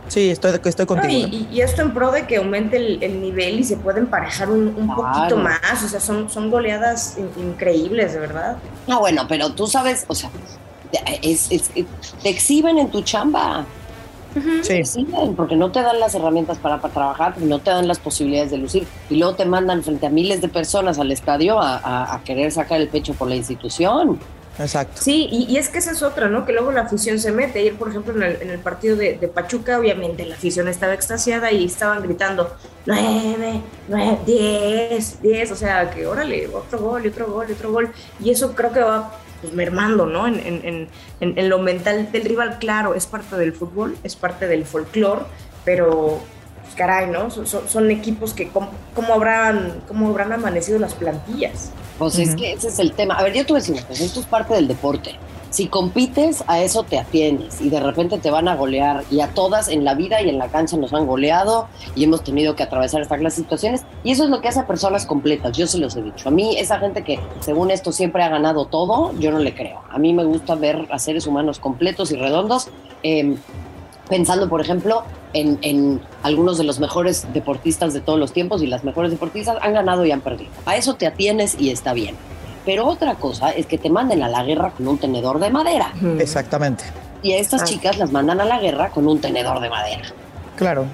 Sí, 0.08 0.30
estoy, 0.30 0.60
estoy 0.64 0.86
contigo. 0.86 1.28
y, 1.52 1.62
esto 1.62 1.82
en 1.82 1.94
pro 1.94 2.12
de 2.12 2.28
que 2.28 2.38
aumente 2.38 2.78
el, 2.78 3.22
nivel 3.22 3.60
y 3.60 3.64
se 3.64 3.78
puede 3.78 4.00
emparejar 4.00 4.50
un, 4.52 4.74
poquito 4.96 5.38
más. 5.38 5.84
O 5.84 5.88
sea, 5.88 6.00
son, 6.00 6.30
son 6.30 6.52
goleadas 6.52 7.18
increíbles, 7.38 8.14
de 8.14 8.20
verdad. 8.20 8.58
No, 8.88 9.00
bueno, 9.00 9.26
pero 9.28 9.52
tú 9.54 9.68
sabes, 9.68 10.06
o 10.08 10.16
sea, 10.16 10.30
te 10.92 12.30
exhiben 12.30 12.78
en 12.78 12.90
tu 12.90 13.02
chamba. 13.02 13.66
Sí. 14.64 15.08
porque 15.38 15.56
no 15.56 15.72
te 15.72 15.82
dan 15.82 15.98
las 15.98 16.14
herramientas 16.14 16.58
para, 16.58 16.78
trabajar, 16.80 17.38
no 17.38 17.60
te 17.60 17.72
dan 17.72 17.88
las 17.88 18.00
posibilidades 18.00 18.52
de 18.52 18.58
lucir. 18.58 18.86
Y 19.10 19.16
luego 19.16 19.36
te 19.36 19.46
mandan 19.46 19.82
frente 19.82 20.08
a 20.08 20.10
miles 20.10 20.42
de 20.42 20.50
personas 20.50 21.00
al 21.00 21.12
estadio 21.12 21.58
a 21.60 22.20
querer 22.26 22.52
sacar 22.52 22.82
el 22.82 22.90
pecho 22.90 23.14
por 23.14 23.30
la 23.30 23.36
institución. 23.36 24.20
Exacto. 24.58 25.02
Sí, 25.02 25.28
y, 25.32 25.58
es 25.58 25.70
que 25.70 25.80
esa 25.80 25.92
es 25.92 26.02
otra, 26.02 26.30
¿no? 26.30 26.46
Que 26.46 26.54
luego 26.54 26.72
la 26.72 26.82
afición 26.82 27.20
se 27.20 27.32
mete. 27.32 27.60
Ayer, 27.60 27.76
por 27.76 27.90
ejemplo, 27.90 28.14
en 28.14 28.50
el, 28.50 28.60
partido 28.60 28.96
de, 28.96 29.16
Pachuca, 29.34 29.78
obviamente 29.80 30.26
la 30.26 30.36
afición 30.36 30.68
estaba 30.68 30.94
extasiada 30.94 31.52
y 31.52 31.66
estaban 31.66 32.02
gritando 32.04 32.56
nueve, 32.86 33.62
nueve, 33.88 34.20
diez, 34.26 35.22
diez. 35.22 35.52
O 35.52 35.56
sea, 35.56 35.90
que 35.90 36.08
órale, 36.08 36.48
otro 36.48 36.80
gol, 36.80 37.06
otro 37.06 37.28
gol, 37.28 37.48
otro 37.52 37.72
gol. 37.72 37.92
Y 38.20 38.32
eso 38.32 38.56
creo 38.56 38.72
que 38.72 38.82
va 38.82 39.20
pues, 39.42 39.54
mermando, 39.54 40.06
¿no? 40.06 40.28
En, 40.28 40.40
en, 40.40 40.90
en, 41.20 41.38
en, 41.38 41.50
lo 41.50 41.60
mental 41.60 42.12
del 42.12 42.24
rival, 42.24 42.58
claro, 42.60 42.96
es 42.96 43.06
parte 43.08 43.36
del 43.36 43.54
fútbol, 43.54 43.98
es 44.04 44.16
parte 44.16 44.48
del 44.48 44.66
folclore, 44.66 45.26
pero 45.66 46.22
caray, 46.76 47.08
¿no? 47.10 47.30
Son, 47.32 47.48
son, 47.48 47.92
equipos 47.92 48.34
que, 48.34 48.50
¿cómo, 48.50 48.70
cómo, 48.94 49.14
habrán, 49.14 49.82
¿cómo 49.88 50.10
habrán 50.10 50.34
amanecido 50.34 50.80
las 50.80 50.94
plantillas? 50.94 51.72
Pues 51.98 52.20
es 52.20 52.36
que 52.36 52.54
ese 52.54 52.68
es 52.68 52.80
el 52.80 52.92
tema. 52.92 53.16
A 53.16 53.24
ver, 53.24 53.34
yo 53.34 53.46
te 53.46 53.54
voy 53.54 53.62
a 53.62 53.64
decir 53.64 53.82
pues 53.88 54.02
esto 54.02 54.20
es 54.20 54.26
parte 54.26 54.54
del 54.54 54.68
deporte. 54.68 55.16
Si 55.56 55.68
compites, 55.68 56.44
a 56.48 56.62
eso 56.62 56.84
te 56.84 57.00
atienes 57.00 57.62
y 57.62 57.70
de 57.70 57.80
repente 57.80 58.18
te 58.18 58.30
van 58.30 58.50
a 58.50 58.56
golear. 58.56 59.06
Y 59.10 59.22
a 59.22 59.30
todas 59.30 59.70
en 59.70 59.86
la 59.86 59.96
vida 59.96 60.22
y 60.22 60.28
en 60.28 60.38
la 60.38 60.50
cancha 60.50 60.76
nos 60.76 60.94
han 60.94 61.08
goleado 61.08 61.70
y 61.96 62.04
hemos 62.04 62.26
tenido 62.26 62.58
que 62.58 62.64
atravesar 62.64 63.02
estas 63.02 63.20
clases 63.20 63.38
de 63.38 63.44
situaciones. 63.44 63.86
Y 64.04 64.12
eso 64.12 64.26
es 64.26 64.30
lo 64.30 64.42
que 64.42 64.50
hace 64.50 64.60
a 64.60 64.68
personas 64.68 65.06
completas, 65.06 65.56
yo 65.56 65.66
se 65.66 65.78
los 65.78 65.96
he 65.96 66.02
dicho. 66.02 66.28
A 66.28 66.32
mí, 66.32 66.58
esa 66.58 66.78
gente 66.80 67.06
que 67.06 67.22
según 67.40 67.72
esto 67.72 67.94
siempre 67.94 68.22
ha 68.24 68.28
ganado 68.28 68.66
todo, 68.66 69.18
yo 69.18 69.32
no 69.32 69.40
le 69.40 69.56
creo. 69.56 69.80
A 69.90 69.98
mí 69.98 70.12
me 70.12 70.26
gusta 70.26 70.56
ver 70.56 70.90
a 70.92 71.00
seres 71.00 71.26
humanos 71.26 71.60
completos 71.60 72.12
y 72.12 72.18
redondos. 72.18 72.68
Em, 73.02 73.38
pensando, 74.10 74.50
por 74.50 74.62
ejemplo, 74.62 75.04
en, 75.34 75.58
en, 75.62 76.02
algunos 76.24 76.58
de 76.58 76.64
los 76.64 76.80
mejores 76.80 77.26
deportistas 77.34 77.94
de 77.94 78.02
todos 78.02 78.20
los 78.20 78.34
tiempos 78.34 78.62
y 78.62 78.68
las 78.68 78.84
mejores 78.84 79.12
deportistas 79.12 79.58
han 79.62 79.74
ganado 79.74 80.06
y 80.06 80.12
han 80.12 80.22
perdido. 80.22 80.52
A 80.66 80.76
eso 80.76 80.96
te 80.96 81.08
atienes 81.08 81.56
y 81.60 81.70
está 81.72 81.94
bien. 81.94 82.16
Pero 82.66 82.86
otra 82.88 83.16
cosa 83.16 83.52
es 83.52 83.66
que 83.68 83.78
te 83.78 83.90
manden 83.90 84.24
a 84.24 84.30
la 84.30 84.44
guerra 84.44 84.72
con 84.72 84.88
un 84.88 84.98
tenedor 84.98 85.40
de 85.40 85.50
madera. 85.52 85.94
Exactamente. 86.20 86.84
Y 87.22 87.34
a 87.34 87.38
estas 87.38 87.62
Ah. 87.64 87.66
chicas 87.66 87.98
las 87.98 88.12
mandan 88.12 88.42
a 88.42 88.46
la 88.46 88.60
guerra 88.60 88.90
con 88.90 89.08
un 89.08 89.20
tenedor 89.20 89.60
de 89.60 89.70
madera. 89.70 90.04
Claro. 90.56 90.86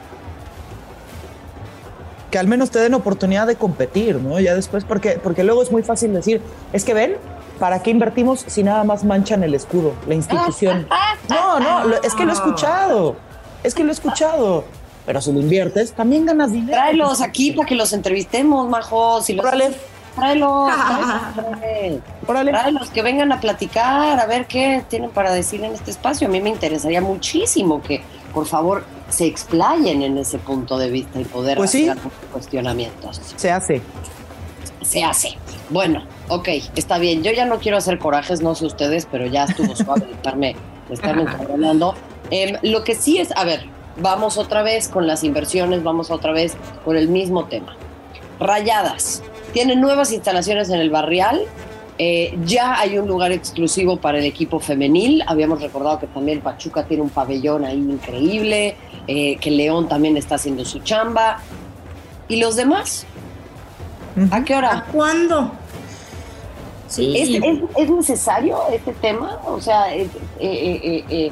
Que 2.30 2.39
al 2.39 2.48
menos 2.48 2.72
te 2.72 2.80
den 2.80 2.94
oportunidad 2.94 3.48
de 3.48 3.56
competir, 3.56 4.15
¿no? 4.15 4.39
Ya 4.39 4.56
después, 4.56 4.86
porque, 4.86 5.20
porque 5.22 5.44
luego 5.44 5.62
es 5.63 5.72
muy 5.72 5.84
fácil 5.84 6.13
decir, 6.13 6.41
es 6.72 6.86
que 6.86 6.94
ven, 6.94 7.15
¿para 7.60 7.84
qué 7.84 7.91
invertimos 7.91 8.44
si 8.48 8.63
nada 8.63 8.84
más 8.86 9.03
manchan 9.03 9.44
el 9.44 9.53
escudo, 9.53 9.94
la 10.08 10.15
institución? 10.15 10.88
No, 11.31 11.59
no, 11.59 11.85
lo- 11.85 12.01
es 12.03 12.13
que 12.15 12.25
lo 12.25 12.31
he 12.31 12.35
escuchado, 12.35 13.15
es 13.63 13.73
que 13.73 13.83
lo 13.83 13.89
he 13.89 13.93
escuchado. 13.93 14.63
Pero 15.05 15.19
si 15.19 15.31
lo 15.31 15.39
inviertes, 15.41 15.93
también 15.93 16.25
ganas 16.27 16.51
dinero. 16.51 16.73
Tráelos 16.77 17.21
aquí 17.21 17.51
para 17.53 17.67
que 17.67 17.73
los 17.75 17.91
entrevistemos, 17.93 18.69
majo. 18.69 19.21
Si 19.21 19.33
los 19.33 19.45
Órale. 19.45 19.71
Tráelos, 20.15 20.69
tráelos, 20.75 21.47
órale. 21.47 22.01
Órale. 22.27 22.51
Tráelos, 22.51 22.89
que 22.91 23.01
vengan 23.01 23.31
a 23.31 23.39
platicar, 23.39 24.19
a 24.19 24.25
ver 24.27 24.45
qué 24.45 24.83
tienen 24.89 25.09
para 25.09 25.31
decir 25.31 25.63
en 25.63 25.73
este 25.73 25.89
espacio. 25.89 26.27
A 26.27 26.29
mí 26.29 26.39
me 26.41 26.50
interesaría 26.50 27.01
muchísimo 27.01 27.81
que, 27.81 28.03
por 28.33 28.45
favor, 28.45 28.83
se 29.09 29.25
explayen 29.25 30.03
en 30.03 30.17
ese 30.17 30.38
punto 30.38 30.77
de 30.77 30.89
vista 30.91 31.19
y 31.19 31.23
poder 31.23 31.57
Pues 31.57 31.71
sí. 31.71 31.83
hacer 31.89 31.91
algunos 31.93 32.13
cuestionamientos. 32.31 33.21
Se 33.38 33.51
hace. 33.51 33.81
Se 34.81 35.03
hace. 35.03 35.29
Bueno, 35.69 36.03
ok, 36.27 36.47
está 36.75 36.97
bien. 36.97 37.23
Yo 37.23 37.31
ya 37.31 37.45
no 37.45 37.59
quiero 37.59 37.77
hacer 37.77 37.97
corajes, 37.97 38.41
no 38.41 38.53
sé 38.53 38.65
ustedes, 38.65 39.07
pero 39.09 39.25
ya 39.25 39.45
estuvo 39.45 39.75
suave 39.75 40.05
de 40.91 40.95
estarme 40.95 41.24
encabronando. 41.24 41.95
Em, 42.29 42.57
lo 42.63 42.83
que 42.83 42.95
sí 42.95 43.17
es, 43.17 43.31
a 43.36 43.45
ver, 43.45 43.63
vamos 43.98 44.38
otra 44.38 44.62
vez 44.62 44.89
con 44.89 45.07
las 45.07 45.24
inversiones, 45.24 45.83
vamos 45.83 46.12
otra 46.12 46.33
vez 46.33 46.57
con 46.83 46.98
el 46.98 47.07
mismo 47.07 47.45
tema. 47.45 47.75
Rayadas. 48.39 49.24
Tienen 49.53 49.79
nuevas 49.79 50.12
instalaciones 50.12 50.69
en 50.69 50.81
el 50.81 50.89
barrial. 50.89 51.41
Eh, 51.98 52.38
ya 52.45 52.79
hay 52.79 52.98
un 52.98 53.07
lugar 53.07 53.31
exclusivo 53.31 53.98
para 53.98 54.17
el 54.19 54.25
equipo 54.25 54.60
femenil. 54.60 55.24
Habíamos 55.27 55.62
recordado 55.62 56.00
que 56.00 56.07
también 56.07 56.41
Pachuca 56.41 56.83
tiene 56.83 57.03
un 57.03 57.10
pabellón 57.10 57.63
ahí 57.63 57.77
increíble, 57.77 58.75
eh, 59.07 59.38
que 59.38 59.51
León 59.51 59.88
también 59.88 60.17
está 60.17 60.36
haciendo 60.36 60.65
su 60.65 60.79
chamba. 60.79 61.39
¿Y 62.27 62.38
los 62.38 62.55
demás? 62.55 63.05
¿A 64.31 64.43
qué 64.43 64.55
hora? 64.55 64.79
¿A 64.79 64.83
cuándo? 64.86 65.51
¿Es, 66.98 67.29
es, 67.29 67.60
es 67.77 67.89
necesario 67.89 68.57
este 68.71 68.93
tema? 68.93 69.39
O 69.48 69.62
sea, 69.62 69.93
eh, 69.95 70.10
eh, 70.39 70.81
eh, 70.83 71.05
eh, 71.10 71.31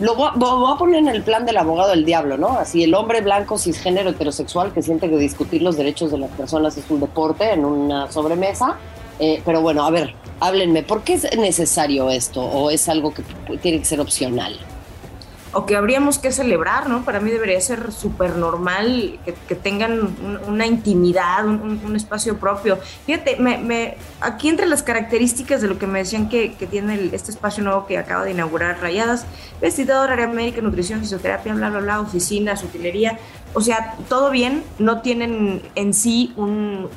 lo 0.00 0.14
voy 0.14 0.28
a, 0.28 0.32
voy 0.36 0.72
a, 0.72 0.76
poner 0.76 1.00
en 1.00 1.08
el 1.08 1.22
plan 1.22 1.44
del 1.44 1.56
abogado 1.56 1.90
del 1.90 2.04
diablo, 2.04 2.38
¿no? 2.38 2.50
Así, 2.50 2.84
el 2.84 2.94
hombre 2.94 3.20
blanco, 3.20 3.58
cisgénero, 3.58 4.10
heterosexual 4.10 4.72
que 4.72 4.82
siente 4.82 5.08
que 5.10 5.16
discutir 5.16 5.62
los 5.62 5.76
derechos 5.76 6.10
de 6.10 6.18
las 6.18 6.30
personas 6.30 6.76
es 6.76 6.88
un 6.90 7.00
deporte 7.00 7.50
en 7.52 7.64
una 7.64 8.10
sobremesa. 8.12 8.76
Eh, 9.18 9.42
pero 9.44 9.60
bueno, 9.60 9.84
a 9.84 9.90
ver, 9.90 10.14
háblenme, 10.38 10.84
¿por 10.84 11.02
qué 11.02 11.14
es 11.14 11.36
necesario 11.36 12.10
esto 12.10 12.40
o 12.40 12.70
es 12.70 12.88
algo 12.88 13.12
que 13.12 13.22
tiene 13.60 13.80
que 13.80 13.84
ser 13.84 14.00
opcional? 14.00 14.56
O 15.52 15.64
que 15.66 15.76
habríamos 15.76 16.18
que 16.18 16.30
celebrar, 16.30 16.88
¿no? 16.88 17.04
Para 17.04 17.20
mí 17.20 17.30
debería 17.30 17.60
ser 17.60 17.92
súper 17.92 18.36
normal 18.36 19.18
que, 19.24 19.54
tengan 19.54 20.00
un, 20.00 20.38
una 20.46 20.66
intimidad, 20.66 21.46
un, 21.46 21.96
espacio 21.96 22.38
propio. 22.38 22.78
Fíjate, 23.06 23.36
me, 23.36 23.58
me, 23.58 23.96
aquí 24.20 24.48
entre 24.48 24.66
las 24.66 24.82
características 24.82 25.60
de 25.62 25.68
lo 25.68 25.78
que 25.78 25.86
me 25.86 26.00
decían 26.00 26.28
que, 26.28 26.50
tiene 26.70 27.10
este 27.12 27.30
espacio 27.30 27.64
nuevo 27.64 27.86
que 27.86 27.96
acaba 27.96 28.24
de 28.24 28.32
inaugurar 28.32 28.78
Rayadas, 28.80 29.24
vestidor, 29.60 30.10
área 30.10 30.26
médica, 30.26 30.60
nutrición, 30.60 31.00
fisioterapia, 31.00 31.54
bla, 31.54 31.70
bla, 31.70 31.80
bla, 31.80 32.00
oficinas, 32.00 32.62
utilería, 32.62 33.18
o 33.54 33.60
sea, 33.60 33.96
todo 34.08 34.30
bien, 34.30 34.62
no 34.78 35.00
tienen 35.00 35.62
en 35.74 35.94
sí 35.94 36.32
un, 36.36 36.88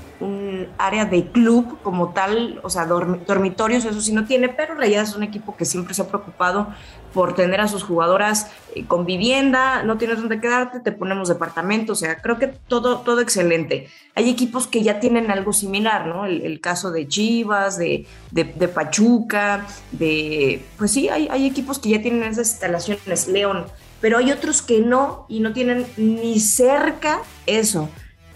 área 0.77 1.05
de 1.05 1.25
club 1.31 1.79
como 1.81 2.13
tal, 2.13 2.59
o 2.61 2.69
sea, 2.69 2.85
dorm, 2.85 3.25
dormitorios, 3.25 3.85
eso 3.85 4.01
sí 4.01 4.13
no 4.13 4.25
tiene, 4.25 4.49
pero 4.49 4.75
Rayadas 4.75 5.09
es 5.09 5.15
un 5.15 5.23
equipo 5.23 5.55
que 5.55 5.65
siempre 5.65 5.95
se 5.95 6.03
ha 6.03 6.07
preocupado 6.07 6.67
por 7.11 7.33
tener 7.33 7.59
a 7.59 7.67
sus 7.67 7.81
jugadoras 7.81 8.51
eh, 8.75 8.85
con 8.85 9.07
vivienda, 9.07 9.81
no 9.81 9.97
tienes 9.97 10.19
dónde 10.19 10.39
quedarte, 10.39 10.79
te 10.79 10.91
ponemos 10.91 11.27
departamento, 11.27 11.93
o 11.93 11.95
sea, 11.95 12.21
creo 12.21 12.37
que 12.37 12.47
todo, 12.47 12.99
todo 12.99 13.19
excelente. 13.19 13.89
Hay 14.13 14.29
equipos 14.29 14.67
que 14.67 14.83
ya 14.83 14.99
tienen 14.99 15.31
algo 15.31 15.53
similar, 15.53 16.05
¿no? 16.05 16.25
El, 16.25 16.41
el 16.41 16.61
caso 16.61 16.91
de 16.91 17.07
Chivas, 17.07 17.79
de, 17.79 18.05
de, 18.29 18.43
de, 18.43 18.67
Pachuca, 18.67 19.65
de... 19.91 20.63
Pues 20.77 20.91
sí, 20.91 21.09
hay, 21.09 21.27
hay 21.31 21.47
equipos 21.47 21.79
que 21.79 21.89
ya 21.89 22.01
tienen 22.01 22.23
esas 22.23 22.51
instalaciones, 22.51 23.27
León, 23.27 23.65
pero 24.01 24.17
hay 24.17 24.31
otros 24.31 24.61
que 24.61 24.81
no 24.81 25.25
y 25.29 25.39
no 25.39 25.53
tienen 25.53 25.85
ni 25.95 26.39
cerca 26.39 27.21
eso. 27.45 27.89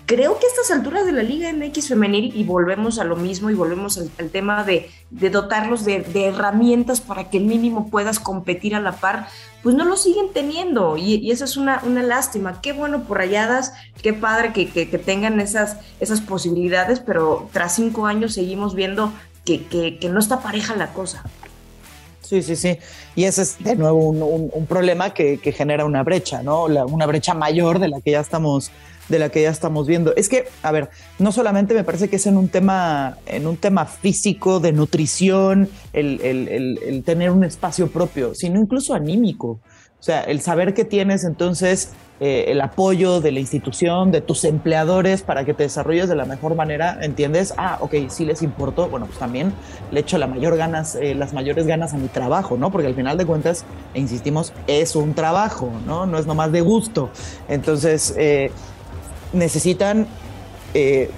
Creo 0.06 0.38
que 0.38 0.46
a 0.46 0.50
estas 0.50 0.70
alturas 0.70 1.04
de 1.08 1.12
la 1.12 1.24
Liga 1.24 1.52
MX 1.52 1.88
femenil, 1.88 2.32
y 2.36 2.44
volvemos 2.44 3.00
a 3.00 3.04
lo 3.04 3.16
mismo, 3.16 3.50
y 3.50 3.56
volvemos 3.56 3.98
al, 3.98 4.30
tema 4.30 4.64
de, 4.64 4.92
dotarlos 5.10 5.84
de, 5.84 6.06
herramientas 6.14 7.02
para 7.02 7.32
que 7.32 7.38
el 7.38 7.46
mínimo 7.46 7.90
puedas 7.90 8.20
competir 8.20 8.76
a 8.76 8.80
la 8.80 8.98
par, 8.98 9.28
pues 9.64 9.76
no 9.76 9.84
lo 9.84 9.98
siguen 9.98 10.28
teniendo, 10.32 10.96
y, 10.96 11.16
y 11.16 11.32
eso 11.32 11.46
es 11.46 11.58
una, 11.58 11.82
lástima. 11.84 12.62
Qué 12.62 12.72
bueno 12.72 13.06
por 13.06 13.18
rayadas, 13.18 13.74
qué 14.04 14.14
padre 14.14 14.54
que, 14.54 14.86
tengan 15.00 15.40
esas, 15.40 15.78
posibilidades, 16.28 17.00
pero 17.00 17.50
tras 17.52 17.74
cinco 17.74 18.06
años 18.06 18.36
seguimos 18.36 18.76
viendo 18.76 19.12
que 19.44 19.98
no 20.12 20.20
está 20.20 20.40
pareja 20.40 20.76
la 20.76 20.94
cosa. 20.94 21.24
Sí, 22.28 22.42
sí, 22.42 22.56
sí. 22.56 22.78
Y 23.16 23.26
ese 23.26 23.44
es 23.44 23.64
de 23.64 23.76
nuevo 23.76 24.10
un, 24.10 24.66
problema 24.66 25.14
que, 25.14 25.38
genera 25.56 25.86
una 25.86 26.04
brecha, 26.04 26.44
¿no? 26.44 26.68
La, 26.68 26.86
una 26.86 27.06
brecha 27.06 27.34
mayor 27.34 27.80
de 27.80 27.88
la 27.88 28.02
que 28.02 28.12
ya 28.12 28.20
estamos 28.20 28.72
de 29.08 29.20
la 29.20 29.30
que 29.30 29.44
ya 29.44 29.52
estamos 29.52 29.86
viendo. 29.86 30.16
Es 30.16 30.30
que, 30.30 30.48
a 30.64 30.72
ver, 30.72 30.90
no 31.20 31.32
solamente 31.32 31.76
me 31.76 31.84
parece 31.84 32.10
que 32.10 32.16
es 32.16 32.26
en 32.26 32.38
un 32.38 32.50
tema, 32.50 33.18
en 33.28 33.46
un 33.46 33.56
tema 33.56 33.86
físico, 33.86 34.60
de 34.60 34.72
nutrición, 34.72 35.70
el 35.94 37.04
tener 37.06 37.30
un 37.30 37.44
espacio 37.44 37.92
propio, 37.92 38.34
sino 38.34 38.60
incluso 38.60 38.96
anímico. 38.96 39.60
O 40.06 40.12
sea, 40.14 40.22
el 40.22 40.40
saber 40.40 40.76
que 40.76 40.86
tienes 40.86 41.24
entonces 41.24 41.94
eh, 42.20 42.46
el 42.50 42.62
apoyo 42.62 43.22
de 43.22 43.32
la 43.32 43.40
institución, 43.40 44.12
de 44.12 44.22
tus 44.22 44.44
empleadores 44.44 45.24
para 45.24 45.46
que 45.46 45.56
te 45.56 45.64
desarrolles 45.64 46.08
de 46.08 46.16
la 46.16 46.26
mejor 46.26 46.54
manera, 46.54 47.00
¿entiendes? 47.02 47.56
Ah, 47.58 47.80
ok, 47.82 47.96
sí 48.10 48.24
les 48.24 48.44
importó, 48.44 48.88
bueno, 48.88 49.08
pues 49.08 49.18
también 49.18 49.52
le 49.90 50.02
echo 50.02 50.20
la 50.20 50.28
mayor 50.28 50.58
ganas, 50.58 50.94
eh, 50.94 51.16
las 51.16 51.34
mayores 51.34 51.66
ganas 51.66 51.96
a 51.96 51.98
mi 51.98 52.08
trabajo, 52.08 52.56
¿no? 52.56 52.72
Porque 52.72 52.86
al 52.86 52.94
final 52.94 53.18
de 53.18 53.26
cuentas, 53.26 53.66
e 53.96 54.00
insistimos, 54.00 54.54
es 54.68 54.96
un 54.96 55.16
trabajo, 55.16 55.72
¿no? 55.88 56.06
No 56.06 56.20
es 56.20 56.28
nomás 56.28 56.52
de 56.52 56.62
gusto. 56.62 57.10
Entonces, 57.48 58.14
eh, 58.16 58.52
necesitan 59.34 60.06
eh, 60.76 61.10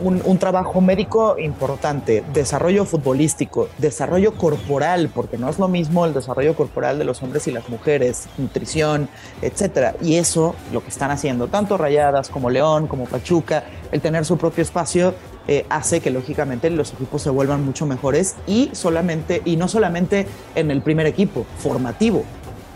un, 0.00 0.38
trabajo 0.38 0.80
médico 0.80 1.36
importante, 1.38 2.24
desarrollo 2.32 2.84
futbolístico, 2.84 3.68
desarrollo 3.78 4.34
corporal, 4.34 5.10
porque 5.12 5.38
no 5.38 5.48
es 5.48 5.58
lo 5.58 5.68
mismo 5.68 6.04
el 6.04 6.14
desarrollo 6.14 6.54
corporal 6.54 6.98
de 6.98 7.04
los 7.04 7.22
hombres 7.22 7.46
y 7.48 7.50
las 7.50 7.68
mujeres, 7.68 8.28
nutrición, 8.38 9.08
etcétera. 9.42 9.94
Y 10.00 10.16
eso, 10.16 10.54
lo 10.72 10.82
que 10.82 10.88
están 10.88 11.10
haciendo, 11.10 11.48
tanto 11.48 11.76
Rayadas 11.76 12.28
como 12.28 12.50
León, 12.50 12.86
como 12.86 13.06
Pachuca, 13.06 13.64
el 13.90 14.00
tener 14.00 14.24
su 14.24 14.36
propio 14.38 14.62
espacio, 14.62 15.14
eh, 15.48 15.64
hace 15.70 16.00
que 16.00 16.10
lógicamente 16.10 16.68
los 16.70 16.92
equipos 16.92 17.22
se 17.22 17.30
vuelvan 17.30 17.64
mucho 17.64 17.86
mejores 17.86 18.36
y 18.46 18.70
solamente, 18.72 19.42
y 19.44 19.56
no 19.56 19.66
solamente 19.66 20.26
en 20.54 20.70
el 20.70 20.82
primer 20.82 21.06
equipo, 21.06 21.46
formativo, 21.58 22.24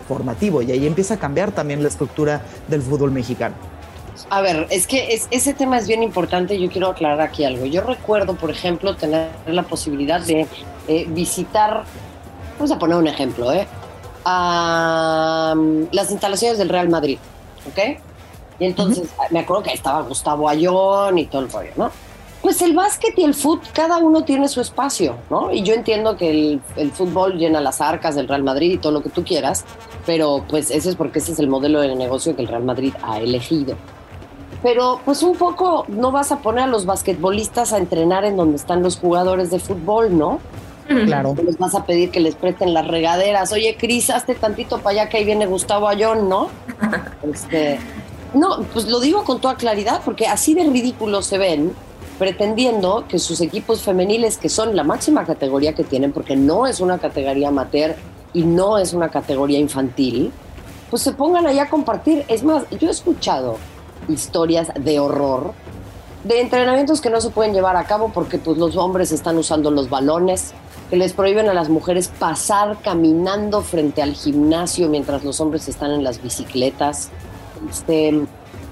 formativo. 0.08 0.62
Y 0.62 0.72
ahí 0.72 0.86
empieza 0.86 1.14
a 1.14 1.18
cambiar 1.18 1.52
también 1.52 1.82
la 1.82 1.88
estructura 1.88 2.42
del 2.68 2.82
fútbol 2.82 3.10
mexicano. 3.10 3.71
A 4.30 4.40
ver, 4.40 4.66
es 4.70 4.86
que 4.86 5.14
es, 5.14 5.28
ese 5.30 5.54
tema 5.54 5.78
es 5.78 5.86
bien 5.86 6.02
importante. 6.02 6.58
Yo 6.58 6.70
quiero 6.70 6.88
aclarar 6.88 7.20
aquí 7.20 7.44
algo. 7.44 7.66
Yo 7.66 7.82
recuerdo, 7.82 8.34
por 8.34 8.50
ejemplo, 8.50 8.96
tener 8.96 9.30
la 9.46 9.62
posibilidad 9.62 10.20
de 10.20 10.46
eh, 10.88 11.06
visitar, 11.08 11.84
vamos 12.58 12.70
a 12.70 12.78
poner 12.78 12.96
un 12.96 13.08
ejemplo, 13.08 13.52
¿eh? 13.52 13.66
a 14.24 15.54
um, 15.56 15.86
las 15.90 16.10
instalaciones 16.10 16.58
del 16.58 16.68
Real 16.68 16.88
Madrid, 16.88 17.18
¿ok? 17.68 17.98
Y 18.60 18.66
entonces 18.66 19.08
uh 19.18 19.22
-huh. 19.22 19.30
me 19.30 19.40
acuerdo 19.40 19.64
que 19.64 19.70
ahí 19.70 19.76
estaba 19.76 20.02
Gustavo 20.02 20.48
Ayón 20.48 21.18
y 21.18 21.26
todo 21.26 21.42
el 21.42 21.50
rollo, 21.50 21.70
¿no? 21.76 21.90
Pues 22.40 22.60
el 22.62 22.74
básquet 22.74 23.16
y 23.18 23.24
el 23.24 23.34
fútbol, 23.34 23.68
cada 23.72 23.98
uno 23.98 24.24
tiene 24.24 24.48
su 24.48 24.60
espacio, 24.60 25.16
¿no? 25.30 25.52
Y 25.52 25.62
yo 25.62 25.74
entiendo 25.74 26.16
que 26.16 26.30
el, 26.30 26.60
el, 26.76 26.90
fútbol 26.90 27.38
llena 27.38 27.60
las 27.60 27.80
arcas 27.80 28.16
del 28.16 28.26
Real 28.28 28.42
Madrid 28.42 28.72
y 28.72 28.78
todo 28.78 28.92
lo 28.92 29.02
que 29.02 29.10
tú 29.10 29.24
quieras, 29.24 29.64
pero 30.06 30.44
pues 30.48 30.70
ese 30.70 30.90
es 30.90 30.96
porque 30.96 31.20
ese 31.20 31.32
es 31.32 31.38
el 31.38 31.48
modelo 31.48 31.80
de 31.80 31.94
negocio 31.94 32.34
que 32.34 32.42
el 32.42 32.48
Real 32.48 32.64
Madrid 32.64 32.94
ha 33.02 33.18
elegido 33.18 33.76
pero 34.62 35.00
pues 35.04 35.22
un 35.22 35.36
poco 35.36 35.84
no 35.88 36.12
vas 36.12 36.30
a 36.32 36.38
poner 36.38 36.64
a 36.64 36.66
los 36.66 36.86
basquetbolistas 36.86 37.72
a 37.72 37.78
entrenar 37.78 38.24
en 38.24 38.36
donde 38.36 38.56
están 38.56 38.82
los 38.82 38.96
jugadores 38.96 39.50
de 39.50 39.58
fútbol, 39.58 40.16
¿no? 40.16 40.38
Claro. 40.86 41.34
Les 41.44 41.58
vas 41.58 41.74
a 41.74 41.86
pedir 41.86 42.10
que 42.10 42.20
les 42.20 42.34
presten 42.34 42.74
las 42.74 42.86
regaderas. 42.86 43.52
Oye, 43.52 43.76
Cris, 43.78 44.10
hazte 44.10 44.34
tantito 44.34 44.78
para 44.78 44.90
allá 44.90 45.08
que 45.08 45.18
ahí 45.18 45.24
viene 45.24 45.46
Gustavo 45.46 45.88
Ayón, 45.88 46.28
¿no? 46.28 46.48
este, 47.32 47.78
no, 48.34 48.62
pues 48.72 48.86
lo 48.88 49.00
digo 49.00 49.24
con 49.24 49.40
toda 49.40 49.56
claridad 49.56 50.02
porque 50.04 50.26
así 50.26 50.54
de 50.54 50.64
ridículos 50.64 51.26
se 51.26 51.38
ven 51.38 51.72
pretendiendo 52.18 53.04
que 53.08 53.18
sus 53.18 53.40
equipos 53.40 53.82
femeniles, 53.82 54.38
que 54.38 54.48
son 54.48 54.76
la 54.76 54.84
máxima 54.84 55.24
categoría 55.24 55.72
que 55.72 55.82
tienen, 55.82 56.12
porque 56.12 56.36
no 56.36 56.66
es 56.66 56.80
una 56.80 56.98
categoría 56.98 57.48
amateur 57.48 57.96
y 58.32 58.44
no 58.44 58.78
es 58.78 58.92
una 58.92 59.08
categoría 59.08 59.58
infantil, 59.58 60.30
pues 60.90 61.02
se 61.02 61.12
pongan 61.12 61.46
allá 61.46 61.64
a 61.64 61.68
compartir. 61.68 62.24
Es 62.28 62.44
más, 62.44 62.64
yo 62.78 62.88
he 62.88 62.92
escuchado 62.92 63.56
historias 64.08 64.72
de 64.78 64.98
horror 65.00 65.54
de 66.24 66.40
entrenamientos 66.40 67.00
que 67.00 67.10
no 67.10 67.20
se 67.20 67.30
pueden 67.30 67.52
llevar 67.52 67.76
a 67.76 67.84
cabo 67.84 68.10
porque 68.14 68.38
pues 68.38 68.58
los 68.58 68.76
hombres 68.76 69.12
están 69.12 69.36
usando 69.38 69.70
los 69.70 69.90
balones, 69.90 70.52
que 70.88 70.96
les 70.96 71.12
prohíben 71.12 71.48
a 71.48 71.54
las 71.54 71.68
mujeres 71.68 72.12
pasar 72.18 72.78
caminando 72.82 73.62
frente 73.62 74.02
al 74.02 74.14
gimnasio 74.14 74.88
mientras 74.88 75.24
los 75.24 75.40
hombres 75.40 75.68
están 75.68 75.90
en 75.90 76.04
las 76.04 76.22
bicicletas. 76.22 77.10
Este, 77.68 78.24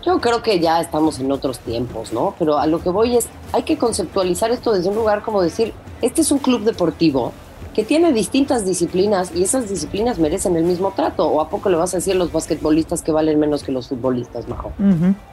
yo 0.05 0.21
creo 0.21 0.43
que 0.43 0.61
ya 0.61 0.81
estamos 0.81 1.19
en 1.19 1.33
otros 1.33 1.59
tiempos, 1.59 2.13
¿no? 2.13 2.35
Pero 2.39 2.59
a 2.59 2.67
lo 2.67 2.81
que 2.81 2.91
voy 2.91 3.17
es, 3.17 3.29
hay 3.53 3.65
que 3.65 3.77
conceptualizar 3.79 4.51
esto 4.51 4.73
desde 4.73 4.89
un 4.89 4.95
lugar 4.95 5.23
como 5.23 5.43
decir, 5.43 5.75
este 6.03 6.21
es 6.21 6.31
un 6.31 6.39
club 6.39 6.63
deportivo 6.63 7.33
que 7.81 7.87
tiene 7.87 8.13
distintas 8.13 8.67
disciplinas 8.67 9.33
y 9.35 9.43
esas 9.43 9.71
disciplinas 9.71 10.19
merecen 10.19 10.55
el 10.55 10.65
mismo 10.65 10.93
trato. 10.95 11.27
¿O 11.27 11.41
a 11.41 11.49
poco 11.49 11.71
le 11.71 11.79
vas 11.79 11.95
a 11.95 11.97
decir 11.97 12.13
a 12.13 12.17
los 12.17 12.31
basquetbolistas 12.31 13.01
que 13.01 13.11
valen 13.11 13.41
menos 13.41 13.63
que 13.63 13.73
los 13.73 13.89
futbolistas, 13.89 14.47
Majo? 14.49 14.71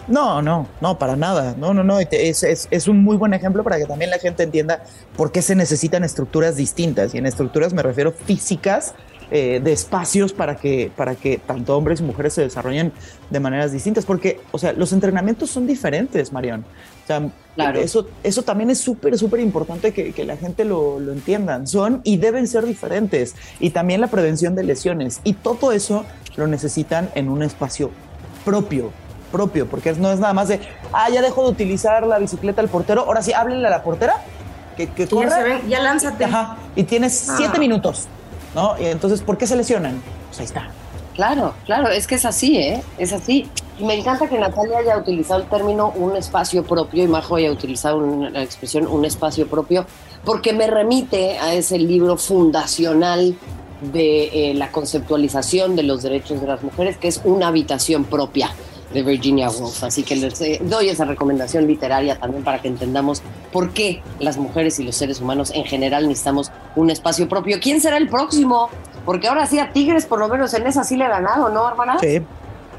No, 0.07 0.41
no, 0.41 0.65
no, 0.79 0.97
para 0.97 1.17
nada. 1.17 1.55
No, 1.57 1.73
no, 1.73 1.83
no. 1.83 1.99
Es, 1.99 2.43
es, 2.43 2.69
es, 2.71 2.87
un 2.87 3.03
muy 3.03 3.17
buen 3.17 3.33
ejemplo 3.33 3.65
para 3.65 3.77
que 3.77 3.83
también 3.83 4.11
la 4.11 4.17
gente 4.17 4.43
entienda 4.43 4.81
por 5.17 5.33
qué 5.33 5.41
se 5.41 5.55
necesitan 5.55 6.05
estructuras 6.05 6.55
distintas. 6.55 7.13
Y 7.13 7.17
en 7.17 7.25
estructuras 7.25 7.73
me 7.73 7.83
refiero 7.83 8.13
físicas 8.13 8.93
eh, 9.29 9.60
de 9.63 9.74
espacios 9.74 10.34
para 10.34 10.55
que, 10.55 10.91
para 10.96 11.15
que 11.15 11.38
tanto 11.38 11.75
hombres 11.75 12.00
y 12.00 12.03
mujeres 12.03 12.34
se 12.34 12.41
desarrollen 12.41 12.93
de 13.29 13.39
maneras 13.39 13.72
distintas, 13.72 14.05
porque, 14.05 14.39
o 14.51 14.57
sea, 14.57 14.74
los 14.74 14.93
entrenamientos 14.93 15.50
son 15.50 15.67
diferentes, 15.67 16.31
Marión. 16.31 16.65
O 17.03 17.07
sea, 17.07 17.29
eso, 17.75 18.07
eso 18.24 18.41
también 18.43 18.69
es 18.69 18.79
súper, 18.79 19.17
súper 19.17 19.39
importante 19.39 19.93
que, 19.93 20.13
que, 20.13 20.25
la 20.25 20.38
gente 20.38 20.65
lo, 20.65 21.00
lo 21.00 21.13
entiendan. 21.13 21.67
Son 21.67 22.01
y 22.03 22.17
deben 22.17 22.48
ser 22.48 22.65
diferentes. 22.65 23.36
Y 23.60 23.69
también 23.69 24.01
la 24.01 24.07
prevención 24.07 24.55
de 24.55 24.63
lesiones. 24.63 25.22
Y 25.24 25.34
todo 25.34 25.72
eso 25.72 26.05
lo 26.36 26.48
necesitan 26.48 27.10
en 27.15 27.29
un 27.29 27.43
espacio 27.43 27.91
propio, 28.46 28.91
propio, 29.31 29.67
porque 29.67 29.93
no 29.93 30.12
es 30.12 30.19
nada 30.19 30.34
más 30.34 30.48
de, 30.48 30.62
ah, 30.93 31.10
ya 31.10 31.22
dejo 31.22 31.43
de 31.43 31.50
utilizar 31.50 32.05
la 32.07 32.19
bicicleta 32.19 32.62
al 32.62 32.69
portero, 32.69 33.01
ahora 33.01 33.22
sí, 33.22 33.34
háblenle 33.34 33.67
a 33.67 33.72
la 33.72 33.84
portera, 33.84 34.15
que, 34.77 34.88
que 34.88 35.05
Ya, 35.05 35.62
ya 35.67 35.81
lánzate. 35.81 36.24
Ajá, 36.24 36.57
y 36.75 36.84
tienes 36.84 37.13
siete 37.38 37.53
ah. 37.55 37.60
minutos. 37.60 38.07
¿No? 38.57 38.75
Y 38.79 38.85
entonces, 38.85 39.21
¿por 39.21 39.37
qué 39.37 39.45
se 39.45 39.55
lesionan? 39.55 40.01
Pues 40.27 40.39
ahí 40.39 40.45
está. 40.45 40.67
Claro, 41.13 41.53
claro, 41.65 41.89
es 41.89 42.07
que 42.07 42.15
es 42.15 42.25
así, 42.25 42.57
¿eh? 42.57 42.83
Es 42.97 43.13
así. 43.13 43.47
Y 43.79 43.83
me 43.83 43.93
encanta 43.93 44.27
que 44.27 44.37
Natalia 44.37 44.79
haya 44.79 44.97
utilizado 44.97 45.41
el 45.41 45.47
término 45.47 45.93
un 45.95 46.15
espacio 46.15 46.63
propio 46.63 47.03
y 47.03 47.07
Majo 47.07 47.35
haya 47.35 47.51
utilizado 47.51 48.01
la 48.01 48.41
expresión 48.41 48.87
un 48.87 49.05
espacio 49.05 49.47
propio, 49.47 49.85
porque 50.25 50.53
me 50.53 50.65
remite 50.67 51.37
a 51.37 51.53
ese 51.53 51.77
libro 51.77 52.17
fundacional 52.17 53.35
de 53.93 54.49
eh, 54.49 54.53
la 54.55 54.71
conceptualización 54.71 55.75
de 55.75 55.83
los 55.83 56.01
derechos 56.01 56.41
de 56.41 56.47
las 56.47 56.63
mujeres, 56.63 56.97
que 56.97 57.07
es 57.07 57.21
una 57.23 57.49
habitación 57.49 58.05
propia 58.05 58.49
de 58.94 59.03
Virginia 59.03 59.50
Woolf. 59.50 59.84
Así 59.84 60.03
que 60.03 60.15
les 60.15 60.39
eh, 60.41 60.60
doy 60.62 60.89
esa 60.89 61.06
recomendación 61.06 61.67
literaria 61.67 62.17
también 62.17 62.44
para 62.44 62.62
que 62.62 62.67
entendamos 62.67 63.22
por 63.51 63.72
qué 63.72 64.01
las 64.20 64.38
mujeres 64.38 64.79
y 64.79 64.84
los 64.84 64.96
seres 64.96 65.22
humanos 65.22 65.51
en 65.53 65.65
general 65.65 66.08
necesitamos 66.08 66.51
un 66.75 66.89
espacio 66.89 67.27
propio. 67.27 67.60
¿Quién 67.62 67.82
será 67.82 67.98
el 67.98 68.10
próximo? 68.10 68.70
Porque 69.06 69.27
ahora 69.27 69.46
sí 69.46 69.60
a 69.60 69.72
Tigres, 69.72 70.06
por 70.06 70.20
lo 70.20 70.27
menos 70.27 70.53
en 70.53 70.67
esa 70.67 70.84
sí 70.84 70.98
le 70.98 71.06
he 71.06 71.10
ganado, 71.10 71.50
¿no, 71.50 71.67
hermana? 71.67 71.98
Sí. 72.00 72.22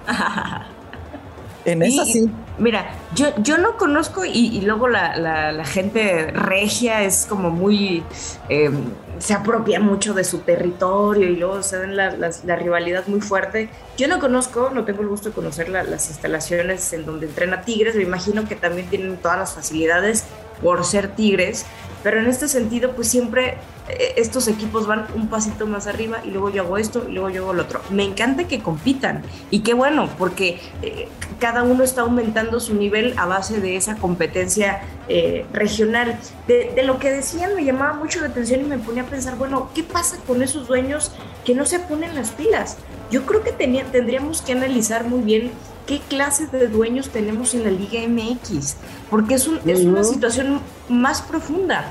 en 1.65 1.83
esa 1.83 2.05
sí. 2.05 2.31
Mira, 2.59 2.91
yo, 3.15 3.29
yo 3.41 3.57
no 3.57 3.77
conozco 3.77 4.25
y, 4.25 4.61
luego 4.62 4.88
la, 4.88 5.65
gente 5.65 6.31
regia 6.33 7.03
es 7.03 7.27
como 7.27 7.50
muy... 7.50 8.03
Em, 8.49 8.91
se 9.18 9.34
apropia 9.34 9.80
mucho 9.80 10.14
de 10.14 10.25
su 10.25 10.38
territorio 10.40 11.28
y 11.28 11.37
luego 11.37 11.62
se 11.62 11.87
la, 11.87 12.16
la, 12.16 12.56
rivalidad 12.56 13.06
muy 13.06 13.20
fuerte. 13.20 13.68
Yo 13.96 14.08
no 14.08 14.18
conozco, 14.18 14.70
no 14.72 14.84
tengo 14.84 15.02
el 15.02 15.08
gusto 15.08 15.30
de 15.30 15.34
conocer 15.34 15.68
las 15.68 16.08
instalaciones 16.08 16.92
en 16.92 17.04
donde 17.04 17.26
entrena 17.26 17.62
Tigres, 17.62 17.96
me 17.96 18.02
imagino 18.02 18.46
que 18.48 18.56
también 18.56 18.88
tienen 18.88 19.16
todas 19.16 19.38
las 19.38 19.54
facilidades 19.54 20.25
por 20.62 20.84
ser 20.84 21.14
Tigres, 21.14 21.66
pero 22.02 22.21
en 22.21 22.26
este 22.26 22.49
sentido, 22.49 22.93
pues 22.93 23.09
siempre 23.09 23.59
eh, 23.88 24.14
estos 24.17 24.49
equipos 24.49 24.87
van 24.87 25.07
un 25.14 25.28
pasito 25.28 25.67
más 25.67 25.87
arriba 25.87 26.19
y 26.25 26.31
luego 26.31 26.50
yo 26.50 26.62
hago 26.62 26.78
esto 26.78 27.07
y 27.09 27.12
luego 27.12 27.31
yo 27.31 27.42
hago 27.42 27.53
lo 27.55 27.62
otro. 27.62 27.81
Me 27.90 28.05
encanta 28.05 28.44
que 28.44 28.61
compitan 28.61 29.22
y 29.51 29.61
qué 29.61 29.75
bueno, 29.75 30.09
porque 30.18 30.61
eh, 30.83 31.09
cada 31.38 31.62
uno 31.62 31.85
está 31.85 32.03
aumentando 32.03 32.61
su 32.61 32.75
nivel 32.75 33.14
a 33.16 33.27
base 33.27 33.61
de 33.61 33.77
esa 33.77 33.96
competencia 33.96 34.83
eh, 35.09 35.46
regional. 35.53 36.18
De, 36.46 36.72
de, 36.75 36.83
lo 36.83 36.99
que 36.99 37.11
decían 37.11 37.55
me 37.55 37.64
llamaba 37.64 37.94
mucho 37.94 38.20
la 38.20 38.29
atención 38.29 38.61
y 38.61 38.64
me 38.64 38.79
ponía 38.79 39.03
a 39.03 39.07
pensar, 39.07 39.37
bueno, 39.37 39.70
¿qué 39.75 39.83
pasa 39.83 40.18
con 40.27 40.42
esos 40.42 40.68
dueños 40.68 41.12
que 41.44 41.55
no 41.55 41.66
se 41.66 41.79
ponen 41.79 42.14
las 42.14 42.31
pilas? 42.31 42.77
Yo 43.11 43.25
creo 43.25 43.42
que 43.42 43.53
tenía, 43.53 43.85
tendríamos 43.85 44.42
que 44.42 44.53
analizar 44.53 45.05
muy 45.05 45.22
bien 45.22 45.51
qué 45.88 46.01
clase 46.01 46.46
de 46.46 46.68
dueños 46.68 47.09
tenemos 47.09 47.55
en 47.55 47.64
la 47.64 47.70
Liga 47.70 48.07
MX, 48.07 48.77
porque 49.11 49.35
es, 49.35 49.51
es 49.64 49.85
una 49.85 50.05
situación 50.05 50.61
más 50.90 51.22
profunda. 51.22 51.90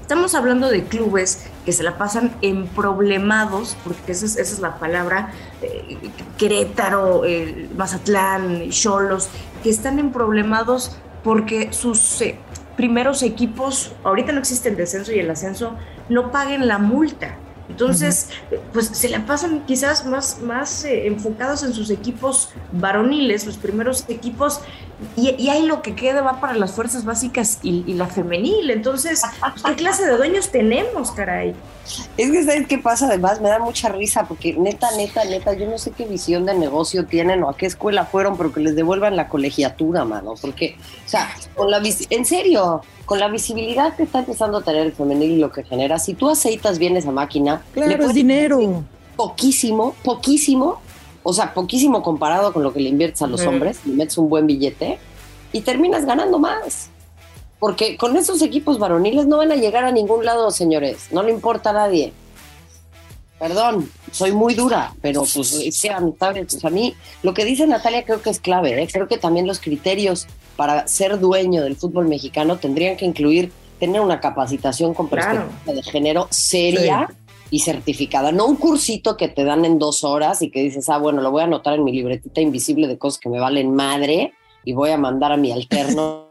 Estamos 0.00 0.36
hablando 0.36 0.68
de 0.68 0.84
clubes 0.84 1.44
que 1.64 1.72
se 1.72 1.82
la 1.82 1.98
pasan 1.98 2.36
en 2.42 2.68
problemados, 2.68 3.76
porque 3.82 4.12
esa 4.12 4.26
es, 4.26 4.36
esa 4.36 4.54
es 4.54 4.60
la 4.60 4.78
palabra, 4.78 5.32
eh, 5.62 5.98
Querétaro, 6.38 7.24
eh, 7.24 7.68
Mazatlán, 7.76 8.70
Cholos, 8.70 9.28
que 9.64 9.70
están 9.70 9.98
en 9.98 10.12
problemados 10.12 10.96
porque 11.24 11.72
sus 11.72 12.20
eh, 12.20 12.38
primeros 12.76 13.22
equipos, 13.22 13.92
ahorita 14.04 14.30
no 14.30 14.38
existe 14.38 14.68
el 14.68 14.76
descenso 14.76 15.10
y 15.10 15.18
el 15.18 15.30
ascenso, 15.30 15.74
no 16.08 16.30
paguen 16.30 16.68
la 16.68 16.78
multa. 16.78 17.36
Entonces, 17.68 18.28
pues 18.72 18.88
se 18.88 19.08
la 19.08 19.24
pasan 19.24 19.64
quizás 19.66 20.04
más, 20.06 20.40
más 20.40 20.84
eh, 20.84 21.06
enfocados 21.06 21.62
en 21.62 21.72
sus 21.72 21.90
equipos 21.90 22.50
varoniles, 22.72 23.46
los 23.46 23.56
primeros 23.56 24.04
equipos, 24.08 24.60
y, 25.16 25.34
y, 25.42 25.48
ahí 25.48 25.66
lo 25.66 25.82
que 25.82 25.94
queda 25.94 26.22
va 26.22 26.40
para 26.40 26.54
las 26.54 26.72
fuerzas 26.72 27.04
básicas 27.04 27.58
y, 27.62 27.94
la 27.94 28.06
femenil. 28.06 28.70
Entonces, 28.70 29.22
¿qué 29.64 29.74
clase 29.74 30.06
de 30.06 30.16
dueños 30.16 30.50
tenemos, 30.50 31.10
caray? 31.10 31.54
Es 32.16 32.30
que, 32.30 32.44
¿sabes 32.44 32.66
qué 32.66 32.78
pasa? 32.78 33.06
Además, 33.06 33.40
me 33.40 33.48
da 33.48 33.58
mucha 33.58 33.88
risa 33.88 34.26
porque 34.26 34.54
neta, 34.54 34.90
neta, 34.96 35.24
neta, 35.24 35.52
yo 35.54 35.68
no 35.68 35.78
sé 35.78 35.90
qué 35.90 36.06
visión 36.06 36.46
de 36.46 36.54
negocio 36.54 37.06
tienen 37.06 37.42
o 37.42 37.50
a 37.50 37.56
qué 37.56 37.66
escuela 37.66 38.06
fueron, 38.06 38.36
pero 38.36 38.52
que 38.52 38.60
les 38.60 38.74
devuelvan 38.74 39.16
la 39.16 39.28
colegiatura, 39.28 40.04
mano. 40.04 40.34
Porque, 40.40 40.76
o 41.04 41.08
sea, 41.08 41.30
con 41.54 41.70
la 41.70 41.82
en 42.10 42.24
serio, 42.24 42.82
con 43.04 43.20
la 43.20 43.28
visibilidad 43.28 43.94
que 43.96 44.04
está 44.04 44.20
empezando 44.20 44.58
a 44.58 44.62
tener 44.62 44.86
el 44.86 44.92
femenil 44.92 45.32
y 45.32 45.36
lo 45.36 45.52
que 45.52 45.62
genera, 45.64 45.98
si 45.98 46.14
tú 46.14 46.30
aceitas 46.30 46.78
bien 46.78 46.96
esa 46.96 47.10
máquina, 47.10 47.62
le 47.74 47.96
puedes 47.96 48.14
dinero. 48.14 48.84
Poquísimo, 49.16 49.94
poquísimo, 50.02 50.80
o 51.22 51.32
sea, 51.32 51.54
poquísimo 51.54 52.02
comparado 52.02 52.52
con 52.52 52.62
lo 52.62 52.72
que 52.72 52.80
le 52.80 52.88
inviertes 52.88 53.22
a 53.22 53.26
los 53.26 53.46
hombres, 53.46 53.78
le 53.84 53.94
metes 53.94 54.18
un 54.18 54.28
buen 54.28 54.46
billete 54.46 54.98
y 55.52 55.60
terminas 55.60 56.04
ganando 56.04 56.38
más. 56.38 56.90
Porque 57.64 57.96
con 57.96 58.14
esos 58.18 58.42
equipos 58.42 58.78
varoniles 58.78 59.26
no 59.26 59.38
van 59.38 59.50
a 59.50 59.56
llegar 59.56 59.86
a 59.86 59.90
ningún 59.90 60.22
lado, 60.22 60.50
señores. 60.50 61.06
No 61.12 61.22
le 61.22 61.32
importa 61.32 61.70
a 61.70 61.72
nadie. 61.72 62.12
Perdón, 63.38 63.90
soy 64.12 64.32
muy 64.32 64.52
dura, 64.52 64.92
pero 65.00 65.22
pues 65.22 65.74
sean 65.74 66.12
pues 66.12 66.62
a 66.62 66.68
mí 66.68 66.94
lo 67.22 67.32
que 67.32 67.46
dice 67.46 67.66
Natalia 67.66 68.04
creo 68.04 68.20
que 68.20 68.28
es 68.28 68.38
clave. 68.38 68.82
¿eh? 68.82 68.86
Creo 68.92 69.08
que 69.08 69.16
también 69.16 69.46
los 69.46 69.60
criterios 69.60 70.26
para 70.56 70.86
ser 70.86 71.18
dueño 71.18 71.62
del 71.62 71.74
fútbol 71.74 72.06
mexicano 72.06 72.58
tendrían 72.58 72.98
que 72.98 73.06
incluir 73.06 73.50
tener 73.80 74.02
una 74.02 74.20
capacitación 74.20 74.92
con 74.92 75.08
perspectiva 75.08 75.72
de 75.72 75.82
género 75.82 76.28
seria 76.28 77.08
y 77.48 77.60
certificada. 77.60 78.30
No 78.30 78.44
un 78.44 78.56
cursito 78.56 79.16
que 79.16 79.28
te 79.28 79.42
dan 79.42 79.64
en 79.64 79.78
dos 79.78 80.04
horas 80.04 80.42
y 80.42 80.50
que 80.50 80.60
dices, 80.60 80.90
ah, 80.90 80.98
bueno, 80.98 81.22
lo 81.22 81.30
voy 81.30 81.40
a 81.40 81.44
anotar 81.44 81.76
en 81.76 81.84
mi 81.84 81.92
libretita 81.92 82.42
invisible 82.42 82.88
de 82.88 82.98
cosas 82.98 83.18
que 83.18 83.30
me 83.30 83.40
valen 83.40 83.74
madre 83.74 84.34
y 84.66 84.74
voy 84.74 84.90
a 84.90 84.98
mandar 84.98 85.32
a 85.32 85.38
mi 85.38 85.50
alterno, 85.50 86.28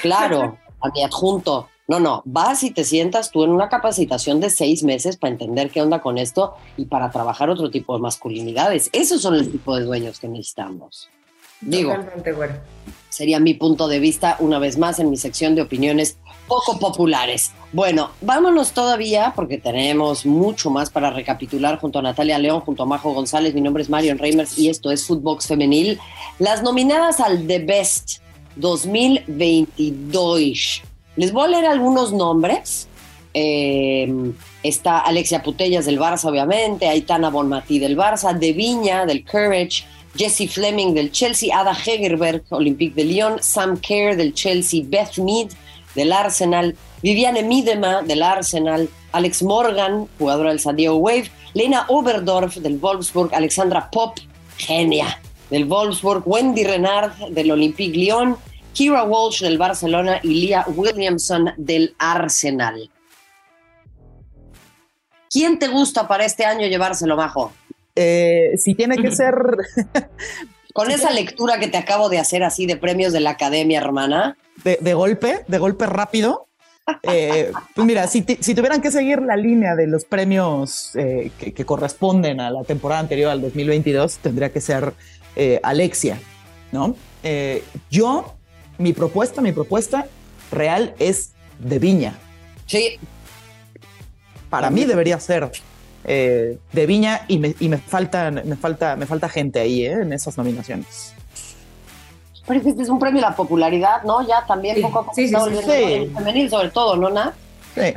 claro, 0.00 0.58
a 0.82 0.90
mi 0.90 1.02
adjunto. 1.02 1.68
No, 1.88 2.00
no, 2.00 2.22
vas 2.24 2.62
y 2.62 2.70
te 2.70 2.84
sientas 2.84 3.30
tú 3.30 3.44
en 3.44 3.50
una 3.50 3.68
capacitación 3.68 4.40
de 4.40 4.50
seis 4.50 4.82
meses 4.82 5.16
para 5.16 5.32
entender 5.32 5.70
qué 5.70 5.82
onda 5.82 6.00
con 6.00 6.16
esto 6.16 6.54
y 6.76 6.86
para 6.86 7.10
trabajar 7.10 7.50
otro 7.50 7.70
tipo 7.70 7.94
de 7.94 8.00
masculinidades. 8.00 8.88
Esos 8.92 9.20
son 9.20 9.34
el 9.34 9.50
tipo 9.50 9.76
de 9.76 9.84
dueños 9.84 10.18
que 10.18 10.28
necesitamos. 10.28 11.08
Digo, 11.60 11.94
sería 13.08 13.38
mi 13.38 13.54
punto 13.54 13.88
de 13.88 14.00
vista 14.00 14.36
una 14.40 14.58
vez 14.58 14.78
más 14.78 14.98
en 14.98 15.10
mi 15.10 15.16
sección 15.16 15.54
de 15.54 15.62
opiniones 15.62 16.16
poco 16.48 16.78
populares. 16.78 17.52
Bueno, 17.72 18.10
vámonos 18.20 18.72
todavía 18.72 19.32
porque 19.36 19.58
tenemos 19.58 20.26
mucho 20.26 20.70
más 20.70 20.90
para 20.90 21.10
recapitular 21.10 21.78
junto 21.78 21.98
a 21.98 22.02
Natalia 22.02 22.38
León, 22.38 22.60
junto 22.60 22.82
a 22.82 22.86
Majo 22.86 23.12
González. 23.12 23.54
Mi 23.54 23.60
nombre 23.60 23.82
es 23.82 23.90
Marion 23.90 24.18
Reimers 24.18 24.58
y 24.58 24.70
esto 24.70 24.90
es 24.90 25.06
Footbox 25.06 25.46
Femenil. 25.46 26.00
Las 26.38 26.62
nominadas 26.62 27.20
al 27.20 27.46
The 27.46 27.60
Best 27.60 28.22
2022. 28.56 30.82
Les 31.16 31.32
voy 31.32 31.44
a 31.44 31.48
leer 31.48 31.66
algunos 31.66 32.12
nombres. 32.12 32.88
Eh, 33.34 34.32
está 34.62 34.98
Alexia 34.98 35.42
Putellas 35.42 35.86
del 35.86 35.98
Barça, 35.98 36.28
obviamente, 36.28 36.86
Aitana 36.86 37.30
Bonmatí 37.30 37.78
del 37.78 37.96
Barça, 37.96 38.34
De 38.34 38.52
Viña 38.52 39.06
del 39.06 39.24
Courage, 39.24 39.84
Jesse 40.16 40.48
Fleming 40.48 40.94
del 40.94 41.10
Chelsea, 41.10 41.58
Ada 41.58 41.72
Hegerberg, 41.72 42.44
Olympique 42.50 42.94
de 42.94 43.04
Lyon, 43.04 43.42
Sam 43.42 43.78
Kerr 43.78 44.16
del 44.16 44.34
Chelsea, 44.34 44.82
Beth 44.84 45.18
Mead 45.18 45.48
del 45.94 46.12
Arsenal, 46.12 46.76
Viviane 47.02 47.42
Miedema 47.42 48.02
del 48.02 48.22
Arsenal, 48.22 48.88
Alex 49.12 49.42
Morgan, 49.42 50.06
jugadora 50.18 50.50
del 50.50 50.60
San 50.60 50.76
Diego 50.76 50.96
Wave, 50.96 51.30
Lena 51.54 51.86
Oberdorf 51.88 52.56
del 52.56 52.78
Wolfsburg, 52.78 53.34
Alexandra 53.34 53.90
Pop, 53.90 54.18
genia 54.56 55.18
del 55.52 55.66
Wolfsburg, 55.66 56.22
Wendy 56.24 56.64
Renard 56.64 57.12
del 57.28 57.50
Olympique 57.50 57.94
Lyon, 57.94 58.38
Kira 58.72 59.04
Walsh 59.04 59.42
del 59.42 59.58
Barcelona 59.58 60.18
y 60.22 60.46
Leah 60.46 60.64
Williamson 60.74 61.50
del 61.58 61.94
Arsenal. 61.98 62.90
¿Quién 65.30 65.58
te 65.58 65.68
gusta 65.68 66.08
para 66.08 66.24
este 66.24 66.46
año 66.46 66.66
llevárselo, 66.66 67.16
Majo? 67.16 67.52
Eh, 67.94 68.52
si 68.56 68.74
tiene 68.74 68.96
que 68.96 69.10
ser. 69.14 69.34
Con 70.72 70.90
esa 70.90 71.10
lectura 71.10 71.60
que 71.60 71.68
te 71.68 71.76
acabo 71.76 72.08
de 72.08 72.18
hacer 72.18 72.42
así 72.44 72.64
de 72.64 72.78
premios 72.78 73.12
de 73.12 73.20
la 73.20 73.30
academia, 73.30 73.78
hermana. 73.78 74.38
De, 74.64 74.94
golpe, 74.94 75.44
de 75.46 75.58
golpe 75.58 75.84
rápido. 75.84 76.46
Eh, 77.02 77.52
pues 77.74 77.86
mira, 77.86 78.06
si, 78.06 78.22
tuvieran 78.22 78.80
que 78.80 78.90
seguir 78.90 79.20
la 79.20 79.36
línea 79.36 79.76
de 79.76 79.86
los 79.86 80.06
premios 80.06 80.92
eh, 80.94 81.30
que, 81.38 81.64
corresponden 81.66 82.40
a 82.40 82.50
la 82.50 82.64
temporada 82.64 83.00
anterior 83.02 83.30
al 83.30 83.42
2022, 83.42 84.16
tendría 84.18 84.50
que 84.50 84.62
ser 84.62 84.94
Alexia, 85.62 86.18
¿no? 86.72 86.96
yo, 87.90 88.34
mi 88.78 88.92
propuesta, 88.92 89.40
mi 89.40 89.52
propuesta 89.52 90.06
real 90.50 90.94
es 90.98 91.32
de 91.58 91.78
Viña. 91.78 92.14
Sí. 92.66 92.98
Para 94.50 94.70
mí 94.70 94.84
debería 94.84 95.18
ser 95.18 95.50
eh, 96.04 96.58
de 96.72 96.86
Viña 96.86 97.22
y, 97.28 97.38
me, 97.38 97.54
y 97.58 97.68
me, 97.68 97.78
faltan, 97.78 98.42
me, 98.44 98.56
falta, 98.56 98.96
me 98.96 99.06
falta 99.06 99.28
gente 99.28 99.60
ahí 99.60 99.86
eh, 99.86 99.92
en 99.92 100.12
esas 100.12 100.36
nominaciones. 100.36 101.14
Pero 102.46 102.60
este 102.68 102.82
es 102.82 102.88
un 102.88 102.98
premio 102.98 103.24
a 103.24 103.30
la 103.30 103.36
popularidad, 103.36 104.02
¿no? 104.02 104.26
Ya 104.26 104.44
también 104.46 104.82
poco 104.82 104.98
a 104.98 105.02
poco 105.02 105.14
sí, 105.14 105.28
sí, 105.28 106.10
femenil 106.14 106.50
sobre 106.50 106.70
todo, 106.70 106.96
¿no, 106.96 107.08
Na? 107.08 107.34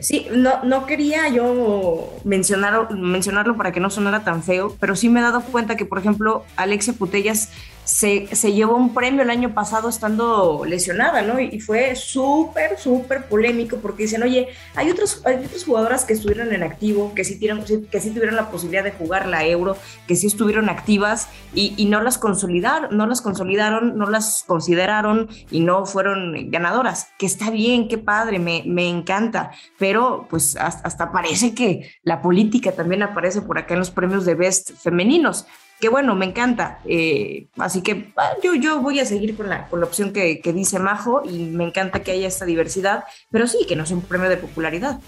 Sí, 0.02 0.28
no, 0.32 0.64
no 0.64 0.86
quería 0.86 1.28
yo 1.30 2.14
mencionar, 2.24 2.94
mencionarlo 2.94 3.58
para 3.58 3.72
que 3.72 3.80
no 3.80 3.90
sonara 3.90 4.24
tan 4.24 4.42
feo, 4.44 4.76
pero 4.80 4.96
sí 4.96 5.10
me 5.10 5.20
he 5.20 5.24
dado 5.24 5.42
cuenta 5.42 5.76
que, 5.76 5.86
por 5.86 6.00
ejemplo, 6.00 6.46
Alexia 6.56 6.94
Putellas 6.94 7.50
se, 7.86 8.28
se 8.36 8.52
llevó 8.52 8.76
un 8.76 8.94
premio 8.94 9.22
el 9.22 9.30
año 9.30 9.54
pasado 9.54 9.88
estando 9.90 10.64
lesionada, 10.66 11.22
¿no? 11.22 11.40
Y, 11.40 11.60
fue 11.62 11.96
súper, 11.96 12.78
súper 12.78 13.28
polémico 13.28 13.78
porque 13.78 14.04
dicen, 14.04 14.22
oye, 14.22 14.50
hay, 14.76 14.90
otros, 14.90 15.22
hay 15.26 15.38
otras 15.46 15.64
jugadoras 15.64 16.06
que 16.06 16.14
estuvieron 16.14 16.54
en 16.54 16.64
activo, 16.64 17.14
que 17.16 17.24
sí, 17.24 17.36
tuvieron, 17.36 17.64
que 17.64 18.02
sí 18.02 18.10
tuvieron 18.10 18.36
la 18.36 18.52
posibilidad 18.52 18.84
de 18.84 18.92
jugar 18.92 19.28
la 19.28 19.46
Euro, 19.46 19.78
que 20.08 20.16
sí 20.16 20.28
estuvieron 20.28 20.70
activas 20.70 21.30
y, 21.54 21.86
no 21.86 22.02
las 22.02 22.18
consolidaron, 22.18 22.98
no 22.98 23.08
las 23.08 23.22
consolidaron, 23.22 23.98
no 23.98 24.10
las 24.10 24.44
consideraron 24.46 25.30
y 25.50 25.62
no 25.62 25.86
fueron 25.86 26.50
ganadoras. 26.50 27.10
Que 27.18 27.26
está 27.26 27.52
bien, 27.52 27.88
qué 27.88 27.98
padre, 27.98 28.40
me, 28.40 28.64
me 28.66 28.90
encanta 28.90 29.52
pero 29.78 30.28
pues 30.30 30.56
hasta, 30.58 31.12
parece 31.12 31.54
que 31.54 31.92
la 32.04 32.22
política 32.22 32.72
también 32.72 33.04
aparece 33.04 33.42
por 33.42 33.58
acá 33.58 33.74
en 33.74 33.80
los 33.80 33.92
premios 33.92 34.26
de 34.26 34.36
Best 34.36 34.72
femeninos. 34.72 35.46
Que 35.80 35.90
bueno, 35.90 36.16
me 36.16 36.26
encanta. 36.26 36.80
Eh, 36.86 37.48
así 37.58 37.82
que 37.82 38.12
ah, 38.16 38.32
yo, 38.44 38.56
yo 38.56 38.82
voy 38.82 39.00
a 39.00 39.06
seguir 39.06 39.36
con 39.36 39.50
la, 39.50 39.68
con 39.68 39.80
la 39.80 39.86
opción 39.86 40.14
que, 40.14 40.40
que 40.40 40.54
dice 40.54 40.80
Majo 40.80 41.24
y 41.26 41.40
me 41.40 41.66
encanta 41.66 42.02
que 42.02 42.12
haya 42.12 42.28
esta 42.28 42.46
diversidad, 42.46 43.04
pero 43.30 43.48
sí, 43.48 43.66
que 43.68 43.76
no 43.76 43.86
sea 43.86 43.98
un 43.98 44.04
premio 44.04 44.30
de 44.30 44.38
popularidad. 44.38 45.00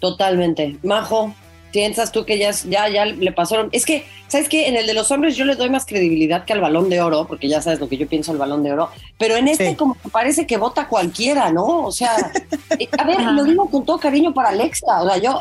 Totalmente. 0.00 0.78
Majo, 0.82 1.34
piensas 1.72 2.12
tú 2.12 2.24
que 2.24 2.38
ya, 2.38 2.50
ya, 2.50 2.88
ya 2.88 3.04
le 3.04 3.32
pasaron. 3.32 3.68
Es 3.72 3.84
que, 3.84 4.04
¿sabes 4.28 4.48
qué? 4.48 4.68
En 4.68 4.76
el 4.76 4.86
de 4.86 4.94
los 4.94 5.10
hombres 5.10 5.36
yo 5.36 5.44
le 5.44 5.54
doy 5.54 5.70
más 5.70 5.86
credibilidad 5.86 6.44
que 6.44 6.52
al 6.52 6.60
balón 6.60 6.88
de 6.88 7.00
oro, 7.00 7.26
porque 7.26 7.48
ya 7.48 7.60
sabes 7.60 7.80
lo 7.80 7.88
que 7.88 7.96
yo 7.96 8.08
pienso 8.08 8.32
del 8.32 8.38
balón 8.38 8.62
de 8.62 8.72
oro. 8.72 8.90
Pero 9.18 9.36
en 9.36 9.48
este, 9.48 9.76
como 9.76 9.94
que 9.94 10.08
parece 10.08 10.46
que 10.46 10.56
vota 10.56 10.88
cualquiera, 10.88 11.50
¿no? 11.52 11.84
O 11.86 11.92
sea, 11.92 12.32
eh, 12.78 12.88
a 12.96 13.04
ver, 13.04 13.20
lo 13.20 13.44
digo 13.44 13.70
con 13.70 13.84
todo 13.84 13.98
cariño 13.98 14.32
para 14.32 14.50
Alexa. 14.50 15.02
O 15.02 15.08
sea, 15.08 15.18
yo, 15.18 15.40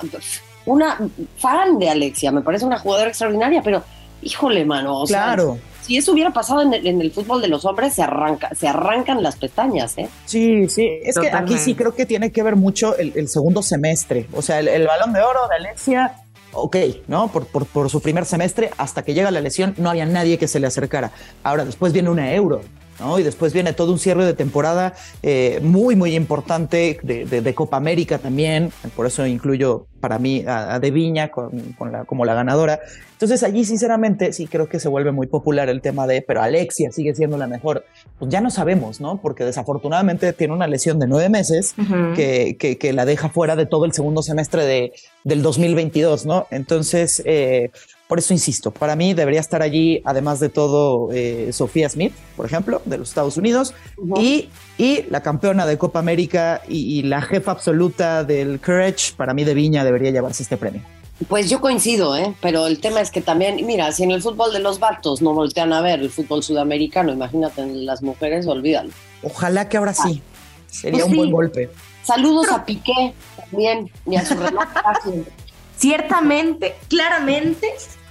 una 0.65 0.97
fan 1.37 1.79
de 1.79 1.89
Alexia, 1.89 2.31
me 2.31 2.41
parece 2.41 2.65
una 2.65 2.79
jugadora 2.79 3.09
extraordinaria, 3.09 3.61
pero 3.61 3.83
híjole, 4.21 4.65
mano. 4.65 5.01
O 5.01 5.05
claro. 5.05 5.57
si 5.81 5.97
eso 5.97 6.11
hubiera 6.11 6.31
pasado 6.31 6.61
en 6.61 7.01
el, 7.01 7.11
fútbol 7.11 7.41
de 7.41 7.47
los 7.47 7.65
hombres, 7.65 7.93
se, 7.93 8.03
arranca, 8.03 8.49
se 8.55 8.67
arrancan 8.67 9.21
las 9.23 9.35
pestañas, 9.35 9.97
¿eh? 9.97 10.09
Sí, 10.25 10.67
sí. 10.69 10.87
Es 11.03 11.17
que 11.17 11.29
aquí 11.31 11.57
sí 11.57 11.75
creo 11.75 11.93
que 11.95 12.05
tiene 12.05 12.31
que 12.31 12.43
ver 12.43 12.55
mucho 12.55 12.95
el, 12.97 13.27
segundo 13.27 13.61
semestre. 13.61 14.27
O 14.33 14.41
sea, 14.41 14.59
el, 14.59 14.87
balón 14.87 15.13
de 15.13 15.21
oro 15.21 15.47
de 15.49 15.55
Alexia 15.55 16.15
ok, 16.53 16.75
¿no? 17.07 17.27
Por, 17.27 17.45
por, 17.45 17.65
por, 17.67 17.89
su 17.89 18.01
primer 18.01 18.25
semestre, 18.25 18.71
hasta 18.77 19.03
que 19.03 19.13
llega 19.13 19.29
la 19.29 19.41
lesión, 19.41 19.75
no 19.77 19.89
había 19.91 20.05
nadie 20.05 20.39
que 20.39 20.47
se 20.47 20.59
le 20.59 20.65
acercara. 20.65 21.11
Ahora, 21.43 21.65
después 21.65 21.93
viene 21.93 22.09
una 22.09 22.33
euro, 22.33 22.61
¿no? 22.99 23.19
Y 23.19 23.23
después 23.23 23.53
viene 23.53 23.73
todo 23.73 23.91
un 23.91 23.99
cierre 23.99 24.25
de 24.25 24.33
temporada 24.33 24.93
eh, 25.23 25.59
muy, 25.63 25.95
muy 25.95 26.15
importante 26.15 26.99
de, 27.03 27.25
de, 27.25 27.55
Copa 27.55 27.77
América 27.77 28.17
también. 28.17 28.71
Por 28.95 29.05
eso 29.05 29.25
incluyo 29.25 29.87
para 29.99 30.19
mí 30.19 30.43
a, 30.47 30.79
De 30.79 30.91
Viña 30.91 31.29
con, 31.29 31.51
con 31.77 31.91
la, 31.91 32.05
como 32.05 32.25
la 32.25 32.33
ganadora. 32.33 32.79
Entonces 33.13 33.41
allí 33.41 33.65
sinceramente 33.65 34.31
sí 34.31 34.45
creo 34.45 34.69
que 34.69 34.79
se 34.79 34.87
vuelve 34.89 35.11
muy 35.11 35.25
popular 35.25 35.69
el 35.69 35.81
tema 35.81 36.05
de, 36.05 36.21
pero 36.21 36.41
Alexia 36.41 36.91
sigue 36.91 37.15
siendo 37.15 37.37
la 37.37 37.47
mejor. 37.47 37.83
Pues 38.19 38.29
ya 38.29 38.41
no 38.41 38.51
sabemos, 38.51 39.01
¿no? 39.01 39.19
Porque 39.19 39.43
desafortunadamente 39.43 40.33
tiene 40.33 40.53
una 40.53 40.67
lesión 40.67 40.99
de 40.99 41.07
nueve 41.07 41.29
meses 41.29 41.73
que, 42.15 42.57
que, 42.59 42.77
que, 42.77 42.93
la 42.93 43.05
deja 43.05 43.29
fuera 43.29 43.55
de 43.55 43.65
todo 43.65 43.85
el 43.85 43.93
segundo 43.93 44.21
semestre 44.21 44.65
de, 44.65 44.93
del 45.23 45.41
2022, 45.41 46.27
¿no? 46.27 46.45
Entonces, 46.51 47.23
eh, 47.25 47.71
por 48.07 48.19
eso 48.19 48.33
insisto, 48.33 48.71
para 48.71 48.95
mí 48.95 49.13
debería 49.13 49.41
estar 49.41 49.61
allí, 49.61 50.01
además 50.05 50.39
de 50.39 50.49
todo, 50.49 51.09
eh, 51.11 51.49
Sofía 51.51 51.89
Smith, 51.89 52.13
por 52.37 52.45
ejemplo, 52.45 52.81
de 52.85 52.97
los 52.97 53.09
Estados 53.09 53.35
Unidos, 53.35 53.73
y, 54.17 54.49
y, 54.77 55.03
la 55.09 55.21
campeona 55.21 55.65
de 55.65 55.77
Copa 55.77 55.99
América 55.99 56.61
y, 56.67 57.03
la 57.03 57.21
jefa 57.21 57.51
absoluta 57.51 58.23
del 58.23 58.59
Courage, 58.61 59.13
para 59.17 59.33
mí 59.33 59.43
de 59.43 59.53
Viña 59.53 59.83
debería 59.83 60.11
llevarse 60.11 60.43
este 60.43 60.55
premio. 60.55 60.81
Pues 61.27 61.49
yo 61.49 61.59
coincido, 61.59 62.15
¿eh? 62.15 62.33
pero 62.41 62.67
el 62.67 62.79
tema 62.79 63.01
es 63.01 63.11
que 63.11 63.21
también, 63.21 63.65
mira, 63.65 63.91
si 63.91 64.03
en 64.03 64.11
el 64.11 64.21
fútbol 64.21 64.53
de 64.53 64.59
los 64.59 64.79
vatos 64.79 65.21
no 65.21 65.33
voltean 65.33 65.73
a 65.73 65.81
ver 65.81 65.99
el 65.99 66.09
fútbol 66.09 66.43
sudamericano, 66.43 67.11
imagínate 67.11 67.61
en 67.61 67.85
las 67.85 68.03
mujeres, 68.03 68.47
olvídalo. 68.47 68.91
Ojalá 69.23 69.67
que 69.67 69.77
ahora 69.77 69.93
sí, 69.93 70.21
sería 70.67 71.03
pues 71.03 71.11
un 71.11 71.17
buen 71.17 71.31
golpe. 71.31 71.69
Saludos 72.03 72.49
a 72.49 72.63
Piqué 72.63 73.13
también 73.35 73.91
y 74.05 74.15
a 74.15 74.25
su 74.25 74.35
reloj. 74.35 74.63
Ciertamente, 75.77 76.75
claramente, 76.87 77.67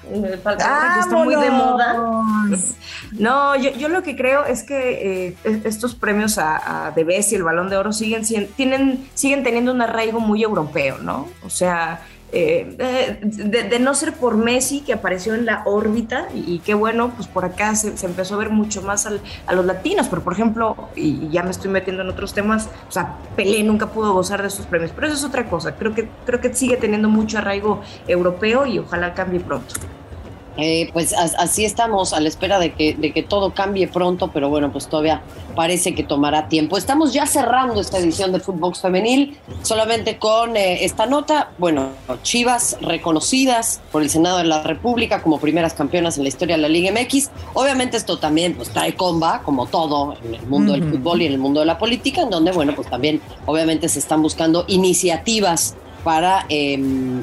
que 0.09 1.01
está 1.01 1.16
muy 1.16 1.35
de 1.35 1.51
moda. 1.51 1.95
No, 3.12 3.57
yo, 3.57 3.88
lo 3.88 4.03
que 4.03 4.16
creo 4.16 4.45
es 4.45 4.62
que 4.62 5.29
eh, 5.29 5.37
estos 5.64 5.95
premios 5.95 6.38
a, 6.38 6.88
a 6.88 6.95
y 6.97 7.35
el 7.35 7.42
Balón 7.42 7.69
de 7.69 7.77
Oro 7.77 7.92
siguen, 7.92 8.23
tienen, 8.57 9.09
siguen 9.14 9.42
teniendo 9.42 9.73
un 9.73 9.83
arraigo 9.83 10.21
muy 10.21 10.42
europeo, 10.42 10.99
¿no? 10.99 11.29
O 11.45 11.51
sea, 11.51 12.01
eh, 12.33 12.77
eh, 12.79 13.19
de, 13.23 13.79
no 13.79 13.95
ser 13.95 14.12
por 14.12 14.37
Messi 14.37 14.81
que 14.81 14.93
apareció 14.93 15.35
en 15.35 15.47
la 15.47 15.62
órbita 15.65 16.29
y, 16.35 16.59
qué 16.59 16.75
bueno, 16.75 17.12
pues 17.15 17.29
por 17.29 17.45
acá 17.45 17.75
se, 17.77 17.95
empezó 18.05 18.35
a 18.35 18.39
ver 18.39 18.51
mucho 18.51 18.83
más 18.83 19.07
a 19.07 19.55
los 19.55 19.65
latinos, 19.65 20.09
pero 20.09 20.23
por 20.23 20.33
ejemplo, 20.33 20.77
y, 20.97 21.29
ya 21.29 21.43
me 21.43 21.51
estoy 21.51 21.71
metiendo 21.71 22.03
en 22.03 22.09
otros 22.09 22.35
temas, 22.35 22.69
o 22.89 22.93
sea, 22.93 23.17
Pelé 23.37 23.62
nunca 23.62 23.87
pudo 23.93 24.12
gozar 24.12 24.43
de 24.43 24.49
estos 24.49 24.67
premios, 24.67 24.91
pero 24.95 25.07
eso 25.07 25.17
es 25.17 25.25
otra 25.25 25.49
cosa, 25.49 25.77
creo 25.77 25.95
que, 25.95 26.09
creo 26.25 26.41
que 26.41 26.53
sigue 26.53 26.77
teniendo 26.77 27.09
mucho 27.09 27.39
arraigo 27.39 27.81
europeo 28.09 28.67
y 28.67 28.81
ojalá 28.81 29.15
cambie 29.15 29.41
pronto. 29.41 29.75
Eh, 30.59 30.88
pues 30.92 31.12
así 31.12 31.64
estamos 31.64 32.12
a 32.12 32.21
la 32.21 32.29
espera 32.29 32.59
de 32.59 32.73
que, 32.73 32.95
de 32.95 33.12
que 33.12 33.23
todo 33.23 33.53
cambie 33.53 33.88
pronto, 33.88 34.31
pero 34.33 34.49
bueno, 34.49 34.73
pues 34.73 34.88
todavía 34.88 35.23
parece 35.55 35.95
que 35.95 36.03
tomará 36.03 36.49
tiempo. 36.49 36.79
Estamos 36.79 37.12
ya 37.12 37.27
cerrando 37.27 37.81
esta 37.81 37.99
edición 37.99 38.33
de 38.33 38.40
Footbox 38.40 38.81
Femenil, 38.81 39.38
solamente 39.62 40.19
con 40.19 40.57
eh, 40.57 40.85
esta 40.85 41.07
nota. 41.07 41.51
Bueno, 41.59 41.90
Chivas 42.23 42.79
reconocidas 42.81 43.81
por 43.92 44.03
el 44.03 44.11
Senado 44.11 44.38
de 44.38 44.45
la 44.45 44.62
República 44.62 45.23
como 45.23 45.38
primeras 45.38 45.75
campeonas 45.75 46.16
en 46.16 46.23
la 46.23 46.29
historia 46.29 46.57
de 46.57 46.62
la 46.62 46.69
Liga 46.69 46.90
MX. 46.92 47.31
Obviamente 47.55 47.97
esto 47.97 48.19
también 48.19 48.55
pues 48.55 48.71
trae 48.71 48.95
comba, 48.95 49.42
como 49.42 49.66
todo 49.66 50.14
en 50.25 50.35
el 50.35 50.47
mundo 50.47 50.73
del 50.73 50.85
fútbol 50.85 51.23
y 51.23 51.27
en 51.27 51.33
el 51.33 51.38
mundo 51.38 51.61
de 51.61 51.66
la 51.66 51.79
política, 51.79 52.23
en 52.23 52.31
donde, 52.31 52.53
bueno, 52.53 52.75
pues 52.75 52.88
también 52.88 53.21
obviamente 53.45 53.88
se 53.88 53.99
están 53.99 54.23
buscando 54.23 54.64
iniciativas 54.69 55.75
para... 56.03 56.47
Eh, 56.49 57.23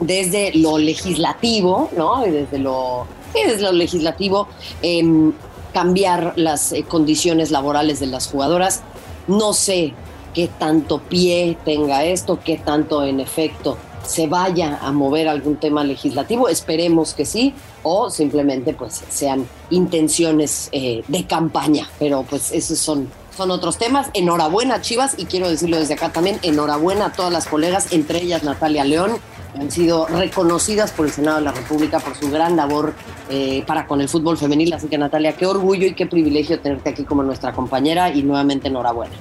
desde 0.00 0.52
lo 0.54 0.78
legislativo, 0.78 1.90
¿no? 1.96 2.26
Y 2.26 2.30
desde 2.30 2.58
lo, 2.58 3.06
desde 3.32 3.62
lo 3.62 3.72
legislativo, 3.72 4.48
em, 4.82 5.32
cambiar 5.72 6.34
las 6.36 6.72
eh, 6.72 6.84
condiciones 6.84 7.50
laborales 7.50 8.00
de 8.00 8.06
las 8.06 8.28
jugadoras. 8.28 8.82
No 9.26 9.52
sé 9.52 9.94
qué 10.34 10.48
tanto 10.48 10.98
pie 10.98 11.56
tenga 11.64 12.04
esto, 12.04 12.38
qué 12.44 12.56
tanto 12.56 13.04
en 13.04 13.20
efecto 13.20 13.76
se 14.06 14.26
vaya 14.26 14.78
a 14.82 14.92
mover 14.92 15.28
algún 15.28 15.56
tema 15.56 15.84
legislativo, 15.84 16.48
esperemos 16.48 17.14
que 17.14 17.24
sí, 17.24 17.54
o 17.82 18.10
simplemente 18.10 18.74
pues 18.74 19.02
sean 19.08 19.46
intenciones 19.70 20.68
eh, 20.72 21.02
de 21.08 21.26
campaña, 21.26 21.88
pero 21.98 22.22
pues 22.22 22.52
esos 22.52 22.78
son, 22.78 23.10
son 23.36 23.50
otros 23.50 23.78
temas. 23.78 24.08
Enhorabuena 24.14 24.80
Chivas 24.80 25.14
y 25.16 25.26
quiero 25.26 25.48
decirlo 25.48 25.78
desde 25.78 25.94
acá 25.94 26.12
también, 26.12 26.38
enhorabuena 26.42 27.06
a 27.06 27.12
todas 27.12 27.32
las 27.32 27.46
colegas, 27.46 27.92
entre 27.92 28.22
ellas 28.22 28.42
Natalia 28.42 28.84
León, 28.84 29.12
han 29.58 29.70
sido 29.70 30.06
reconocidas 30.06 30.92
por 30.92 31.06
el 31.06 31.12
Senado 31.12 31.38
de 31.38 31.44
la 31.44 31.52
República 31.52 32.00
por 32.00 32.14
su 32.14 32.30
gran 32.30 32.56
labor 32.56 32.94
eh, 33.28 33.62
para 33.66 33.86
con 33.86 34.00
el 34.00 34.08
fútbol 34.08 34.36
femenil. 34.36 34.72
Así 34.72 34.88
que 34.88 34.98
Natalia, 34.98 35.36
qué 35.36 35.46
orgullo 35.46 35.86
y 35.86 35.94
qué 35.94 36.06
privilegio 36.06 36.60
tenerte 36.60 36.90
aquí 36.90 37.04
como 37.04 37.22
nuestra 37.22 37.52
compañera 37.52 38.10
y 38.10 38.22
nuevamente 38.22 38.68
enhorabuena. 38.68 39.14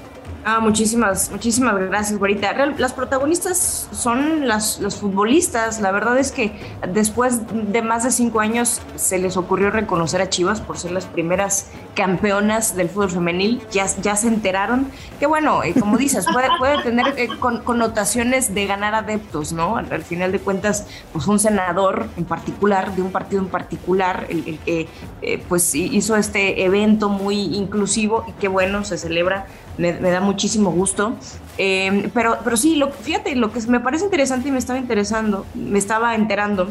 Ah, 0.46 0.60
muchísimas, 0.60 1.32
muchísimas 1.32 1.80
gracias, 1.80 2.20
güerita. 2.20 2.54
Las 2.78 2.92
protagonistas 2.92 3.88
son 3.94 4.46
las, 4.46 4.82
los 4.82 4.98
futbolistas. 4.98 5.80
La 5.80 5.92
verdad 5.92 6.18
es 6.18 6.34
que 6.34 6.52
después 6.92 7.40
de 7.72 7.82
más 7.82 8.04
de 8.04 8.12
cinco 8.12 8.42
años 8.42 8.82
se 8.96 9.20
les 9.20 9.38
ocurrió 9.38 9.72
reconocer 9.72 10.22
a 10.22 10.30
Chivas 10.30 10.60
por 10.60 10.78
ser 10.78 10.92
las 10.92 11.06
primeras 11.06 11.68
campeonas 11.96 12.76
del 12.76 12.90
fútbol 12.90 13.12
femenil. 13.12 13.62
Ya, 13.72 13.86
ya 14.02 14.18
se 14.18 14.28
enteraron 14.28 14.92
que, 15.18 15.28
bueno, 15.28 15.64
eh, 15.64 15.74
como 15.80 15.98
dices, 15.98 16.26
puede, 16.34 16.50
puede 16.58 16.84
tener 16.84 17.14
eh, 17.18 17.30
connotaciones 17.40 18.54
de 18.54 18.66
ganar 18.66 18.96
adeptos, 18.96 19.54
¿no? 19.54 19.78
Al, 19.78 20.04
final 20.04 20.34
de 20.34 20.40
cuentas, 20.40 20.88
pues 21.14 21.26
un 21.28 21.40
senador 21.40 22.08
en 22.18 22.26
particular, 22.26 22.94
de 22.98 23.02
un 23.02 23.12
partido 23.14 23.42
en 23.42 23.48
particular, 23.48 24.28
el, 24.28 24.60
que 24.60 24.90
eh, 25.22 25.42
pues 25.48 25.74
hizo 25.74 26.18
este 26.18 26.66
evento 26.66 27.08
muy 27.08 27.56
inclusivo 27.56 28.26
y 28.28 28.34
que, 28.34 28.50
bueno, 28.50 28.84
se 28.84 28.98
celebra 28.98 29.46
me, 29.78 29.94
da 29.94 30.22
muchísimo 30.22 30.72
gusto. 30.72 31.16
Eh, 31.58 32.10
pero, 32.14 32.38
pero 32.44 32.58
sí, 32.58 32.76
lo, 32.76 32.92
fíjate, 32.92 33.36
lo 33.36 33.52
que 33.52 33.62
me 33.68 33.80
parece 33.80 34.06
interesante 34.06 34.50
y 34.50 34.52
me 34.52 34.60
estaba 34.60 34.80
interesando, 34.80 35.46
me 35.54 35.80
estaba 35.80 36.16
enterando, 36.16 36.70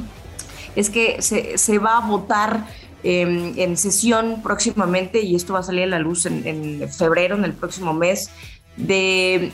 es 0.75 0.91
que 0.91 1.23
se, 1.23 1.79
va 1.79 1.99
a 1.99 2.07
votar 2.07 2.67
em, 3.03 3.53
en 3.57 3.77
sesión 3.77 4.43
próximamente, 4.43 5.23
y 5.23 5.35
esto 5.35 5.53
va 5.53 5.61
a 5.61 5.63
salir 5.63 5.85
a 5.85 5.87
la 5.87 5.99
luz 5.99 6.27
en, 6.27 6.89
febrero, 6.91 7.37
en 7.37 7.45
el 7.45 7.53
próximo 7.53 7.95
mes, 7.95 8.31
de, 8.77 9.53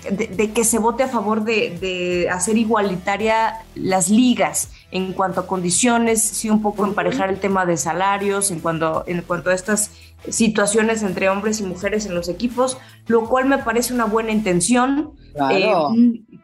que 0.54 0.64
se 0.64 0.78
vote 0.78 1.02
a 1.02 1.08
favor 1.08 1.44
de, 1.44 1.76
de, 1.80 2.30
hacer 2.30 2.56
igualitaria 2.56 3.54
las 3.74 4.08
ligas 4.08 4.70
en 4.90 5.12
cuanto 5.12 5.40
a 5.40 5.46
condiciones, 5.46 6.22
sí 6.22 6.48
un 6.48 6.62
poco 6.62 6.85
emparejar 6.85 7.29
el 7.29 7.40
tema 7.40 7.66
de 7.66 7.77
salarios, 7.77 8.51
en 8.51 8.61
cuanto, 8.61 9.05
en 9.07 9.22
cuanto 9.22 9.51
a 9.51 9.55
estas 9.55 9.90
situaciones 10.29 11.03
entre 11.03 11.29
hombres 11.29 11.61
y 11.61 11.64
mujeres 11.64 12.07
en 12.07 12.14
los 12.14 12.29
equipos, 12.29 12.79
lo 13.07 13.24
cual 13.24 13.46
me 13.46 13.59
parece 13.59 13.92
una 13.92 14.07
buena 14.07 14.33
intención. 14.33 15.12
Eh, 15.34 15.72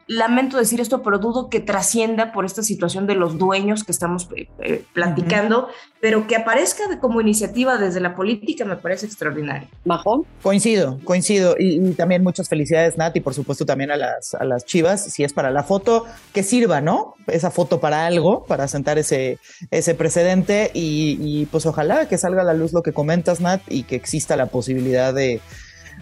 lamento 0.06 0.58
decir 0.58 0.80
esto, 0.80 1.02
pero 1.02 1.18
dudo 1.18 1.48
que 1.48 1.60
trascienda 1.60 2.32
por 2.32 2.44
esta 2.44 2.62
situación 2.62 3.06
de 3.06 3.14
los 3.14 3.38
dueños 3.38 3.84
que 3.84 3.92
estamos 3.92 4.28
eh, 4.36 4.48
eh, 4.60 4.84
platicando, 4.92 5.68
pero 6.00 6.26
que 6.26 6.36
aparezca 6.36 7.00
como 7.00 7.20
iniciativa 7.20 7.78
desde 7.78 8.00
la 8.00 8.14
política 8.14 8.64
me 8.64 8.76
parece 8.76 9.06
extraordinario. 9.06 9.68
¿Majón? 9.84 10.24
Coincido, 10.42 10.98
coincido. 11.04 11.56
Y, 11.58 11.92
también 11.94 12.22
muchas 12.22 12.48
felicidades, 12.48 12.96
Nat, 12.96 13.16
y 13.16 13.20
por 13.20 13.34
supuesto 13.34 13.64
también 13.64 13.90
a 13.90 13.96
las, 13.96 14.34
a 14.34 14.44
las 14.44 14.64
chivas, 14.64 15.04
si 15.04 15.24
es 15.24 15.32
para 15.32 15.50
la 15.50 15.62
foto, 15.62 16.04
que 16.32 16.42
sirva, 16.42 16.80
¿no? 16.80 17.14
Esa 17.26 17.50
foto 17.50 17.80
para 17.80 18.06
algo, 18.06 18.44
para 18.44 18.68
sentar 18.68 18.98
ese, 18.98 19.38
ese 19.70 19.94
precedente 19.94 20.70
y, 20.74 21.18
y 21.20 21.46
pues 21.46 21.66
ojalá 21.66 22.08
que 22.08 22.18
salga 22.18 22.42
a 22.42 22.44
la 22.44 22.54
luz 22.54 22.72
lo 22.72 22.82
que 22.82 22.92
comentas, 22.92 23.40
Nat, 23.40 23.62
y 23.68 23.84
que 23.84 23.96
exista 23.96 24.36
la 24.36 24.46
posibilidad 24.46 25.14
de 25.14 25.40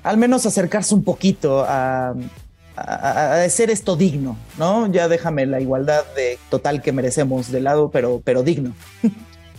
al 0.02 0.16
menos 0.16 0.46
acercarse 0.46 0.94
un 0.94 1.04
poquito 1.04 1.64
a, 1.66 2.14
a, 2.76 3.48
ser 3.48 3.70
esto 3.70 3.96
digno, 3.96 4.36
¿no? 4.58 4.90
Ya 4.90 5.08
déjame 5.08 5.46
la 5.46 5.60
igualdad 5.60 6.04
de 6.14 6.38
total 6.50 6.82
que 6.82 6.92
merecemos 6.92 7.50
de 7.50 7.60
lado, 7.60 7.90
pero, 7.90 8.20
pero 8.24 8.42
digno. 8.42 8.74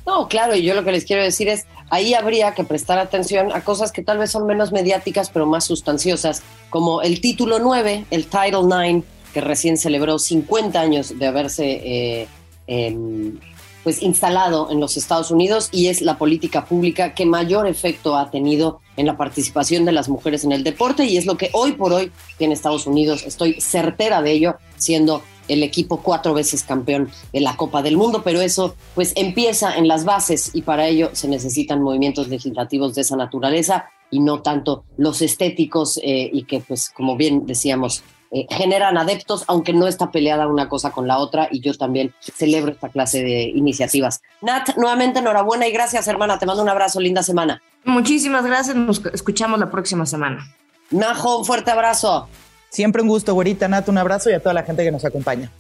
No, 0.06 0.28
claro, 0.28 0.54
y 0.54 0.64
yo 0.64 0.76
lo 0.76 0.84
que 0.84 0.92
les 0.92 1.06
quiero 1.06 1.24
decir 1.24 1.48
es, 1.48 1.66
ahí 1.90 2.14
habría 2.14 2.54
que 2.54 2.66
prestar 2.66 3.00
atención 3.00 3.54
a 3.54 3.64
cosas 3.64 3.94
que 3.94 4.04
tal 4.04 4.18
vez 4.18 4.32
son 4.32 4.46
menos 4.46 4.74
mediáticas, 4.74 5.30
pero 5.30 5.46
más 5.46 5.64
sustanciosas, 5.64 6.44
como 6.70 7.02
el 7.02 7.22
título 7.22 7.60
9, 7.60 8.08
el 8.12 8.26
Title 8.26 8.64
9, 8.66 9.04
que 9.34 9.40
recién 9.40 9.78
celebró 9.78 10.20
50 10.20 10.78
años 10.78 11.18
de 11.18 11.26
haberse 11.26 12.28
eh, 12.68 13.38
pues 13.84 14.02
instalado 14.02 14.70
en 14.72 14.80
los 14.80 14.98
Estados 14.98 15.32
Unidos 15.32 15.70
y 15.72 15.88
es 15.88 16.02
la 16.02 16.18
política 16.18 16.66
pública 16.66 17.14
que 17.14 17.26
mayor 17.26 17.68
efecto 17.68 18.16
ha 18.16 18.32
tenido 18.32 18.80
en 18.96 19.06
la 19.06 19.18
participación 19.18 19.86
de 19.86 19.92
las 19.92 20.10
mujeres 20.10 20.44
en 20.44 20.52
el 20.52 20.64
deporte 20.64 21.06
y 21.06 21.18
es 21.18 21.26
lo 21.26 21.38
que 21.38 21.50
hoy 21.54 21.74
por 21.74 21.94
hoy 21.94 22.12
tiene 22.38 22.54
Estados 22.54 22.88
Unidos. 22.88 23.24
Estoy 23.26 23.60
certera 23.60 24.22
de 24.22 24.32
ello, 24.32 24.56
siendo 24.78 25.24
el 25.48 25.64
equipo 25.64 25.98
cuatro 26.02 26.34
veces 26.34 26.64
campeón 26.64 27.10
de 27.34 27.42
la 27.42 27.58
Copa 27.58 27.82
del 27.82 27.98
Mundo, 27.98 28.22
pero 28.24 28.42
eso 28.42 28.76
pues 28.96 29.14
empieza 29.16 29.76
en 29.76 29.88
las 29.88 30.06
bases 30.06 30.52
y 30.54 30.62
para 30.62 30.88
ello 30.88 31.10
se 31.14 31.28
necesitan 31.28 31.82
movimientos 31.82 32.30
legislativos 32.30 32.96
de 32.96 33.02
esa 33.02 33.18
naturaleza 33.18 33.90
y 34.10 34.20
no 34.20 34.42
tanto 34.42 34.86
los 34.98 35.22
estéticos 35.22 35.98
eh, 36.04 36.30
y 36.32 36.44
que 36.44 36.62
pues 36.62 36.90
como 36.90 37.18
bien 37.18 37.46
decíamos 37.46 38.04
eh, 38.34 38.48
generan 38.50 38.98
adeptos, 38.98 39.44
aunque 39.48 39.74
no 39.74 39.88
está 39.88 40.10
peleada 40.10 40.48
una 40.48 40.68
cosa 40.68 40.92
con 40.92 41.08
la 41.08 41.20
otra, 41.20 41.48
y 41.52 41.60
yo 41.62 41.74
también 41.76 42.14
celebro 42.20 42.72
esta 42.72 42.90
clase 42.90 43.22
de 43.22 43.44
iniciativas. 43.44 44.22
Nat, 44.42 44.76
nuevamente 44.76 45.20
enhorabuena 45.20 45.68
y 45.68 45.72
gracias, 45.72 46.08
hermana. 46.08 46.40
Te 46.40 46.48
mando 46.48 46.64
un 46.64 46.70
abrazo, 46.70 47.00
linda 47.00 47.22
semana. 47.22 47.62
Muchísimas 47.86 48.44
gracias, 48.44 48.76
nos 48.76 49.06
escuchamos 49.14 49.60
la 49.60 49.70
próxima 49.70 50.08
semana. 50.08 50.48
Najo, 50.90 51.38
un 51.38 51.46
fuerte 51.46 51.70
abrazo. 51.70 52.28
Siempre 52.70 53.04
un 53.04 53.08
gusto, 53.08 53.36
güerita 53.36 53.68
Nat, 53.68 53.88
un 53.88 54.00
abrazo 54.00 54.32
y 54.32 54.34
a 54.34 54.40
toda 54.40 54.54
la 54.54 54.64
gente 54.64 54.84
que 54.84 54.92
nos 54.92 55.06
acompaña. 55.06 55.52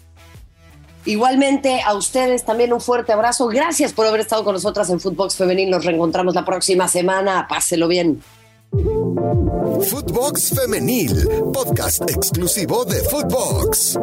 Igualmente 1.05 1.81
a 1.85 1.93
ustedes 1.93 2.43
también 2.43 2.73
un 2.73 2.81
fuerte 2.81 3.13
abrazo. 3.13 3.47
Gracias 3.47 3.93
por 3.93 4.07
haber 4.07 4.21
estado 4.21 4.43
con 4.43 4.53
nosotras 4.53 4.89
en 4.89 4.99
Footbox 4.99 5.35
Femenil. 5.35 5.69
Nos 5.69 5.85
reencontramos 5.85 6.33
la 6.33 6.45
próxima 6.45 6.87
semana. 6.87 7.45
Páselo 7.47 7.87
bien. 7.87 8.23
Footbox 8.73 10.49
Femenil, 10.49 11.27
podcast 11.53 12.09
exclusivo 12.09 12.83
de 12.85 13.03
Footbox. 13.03 13.95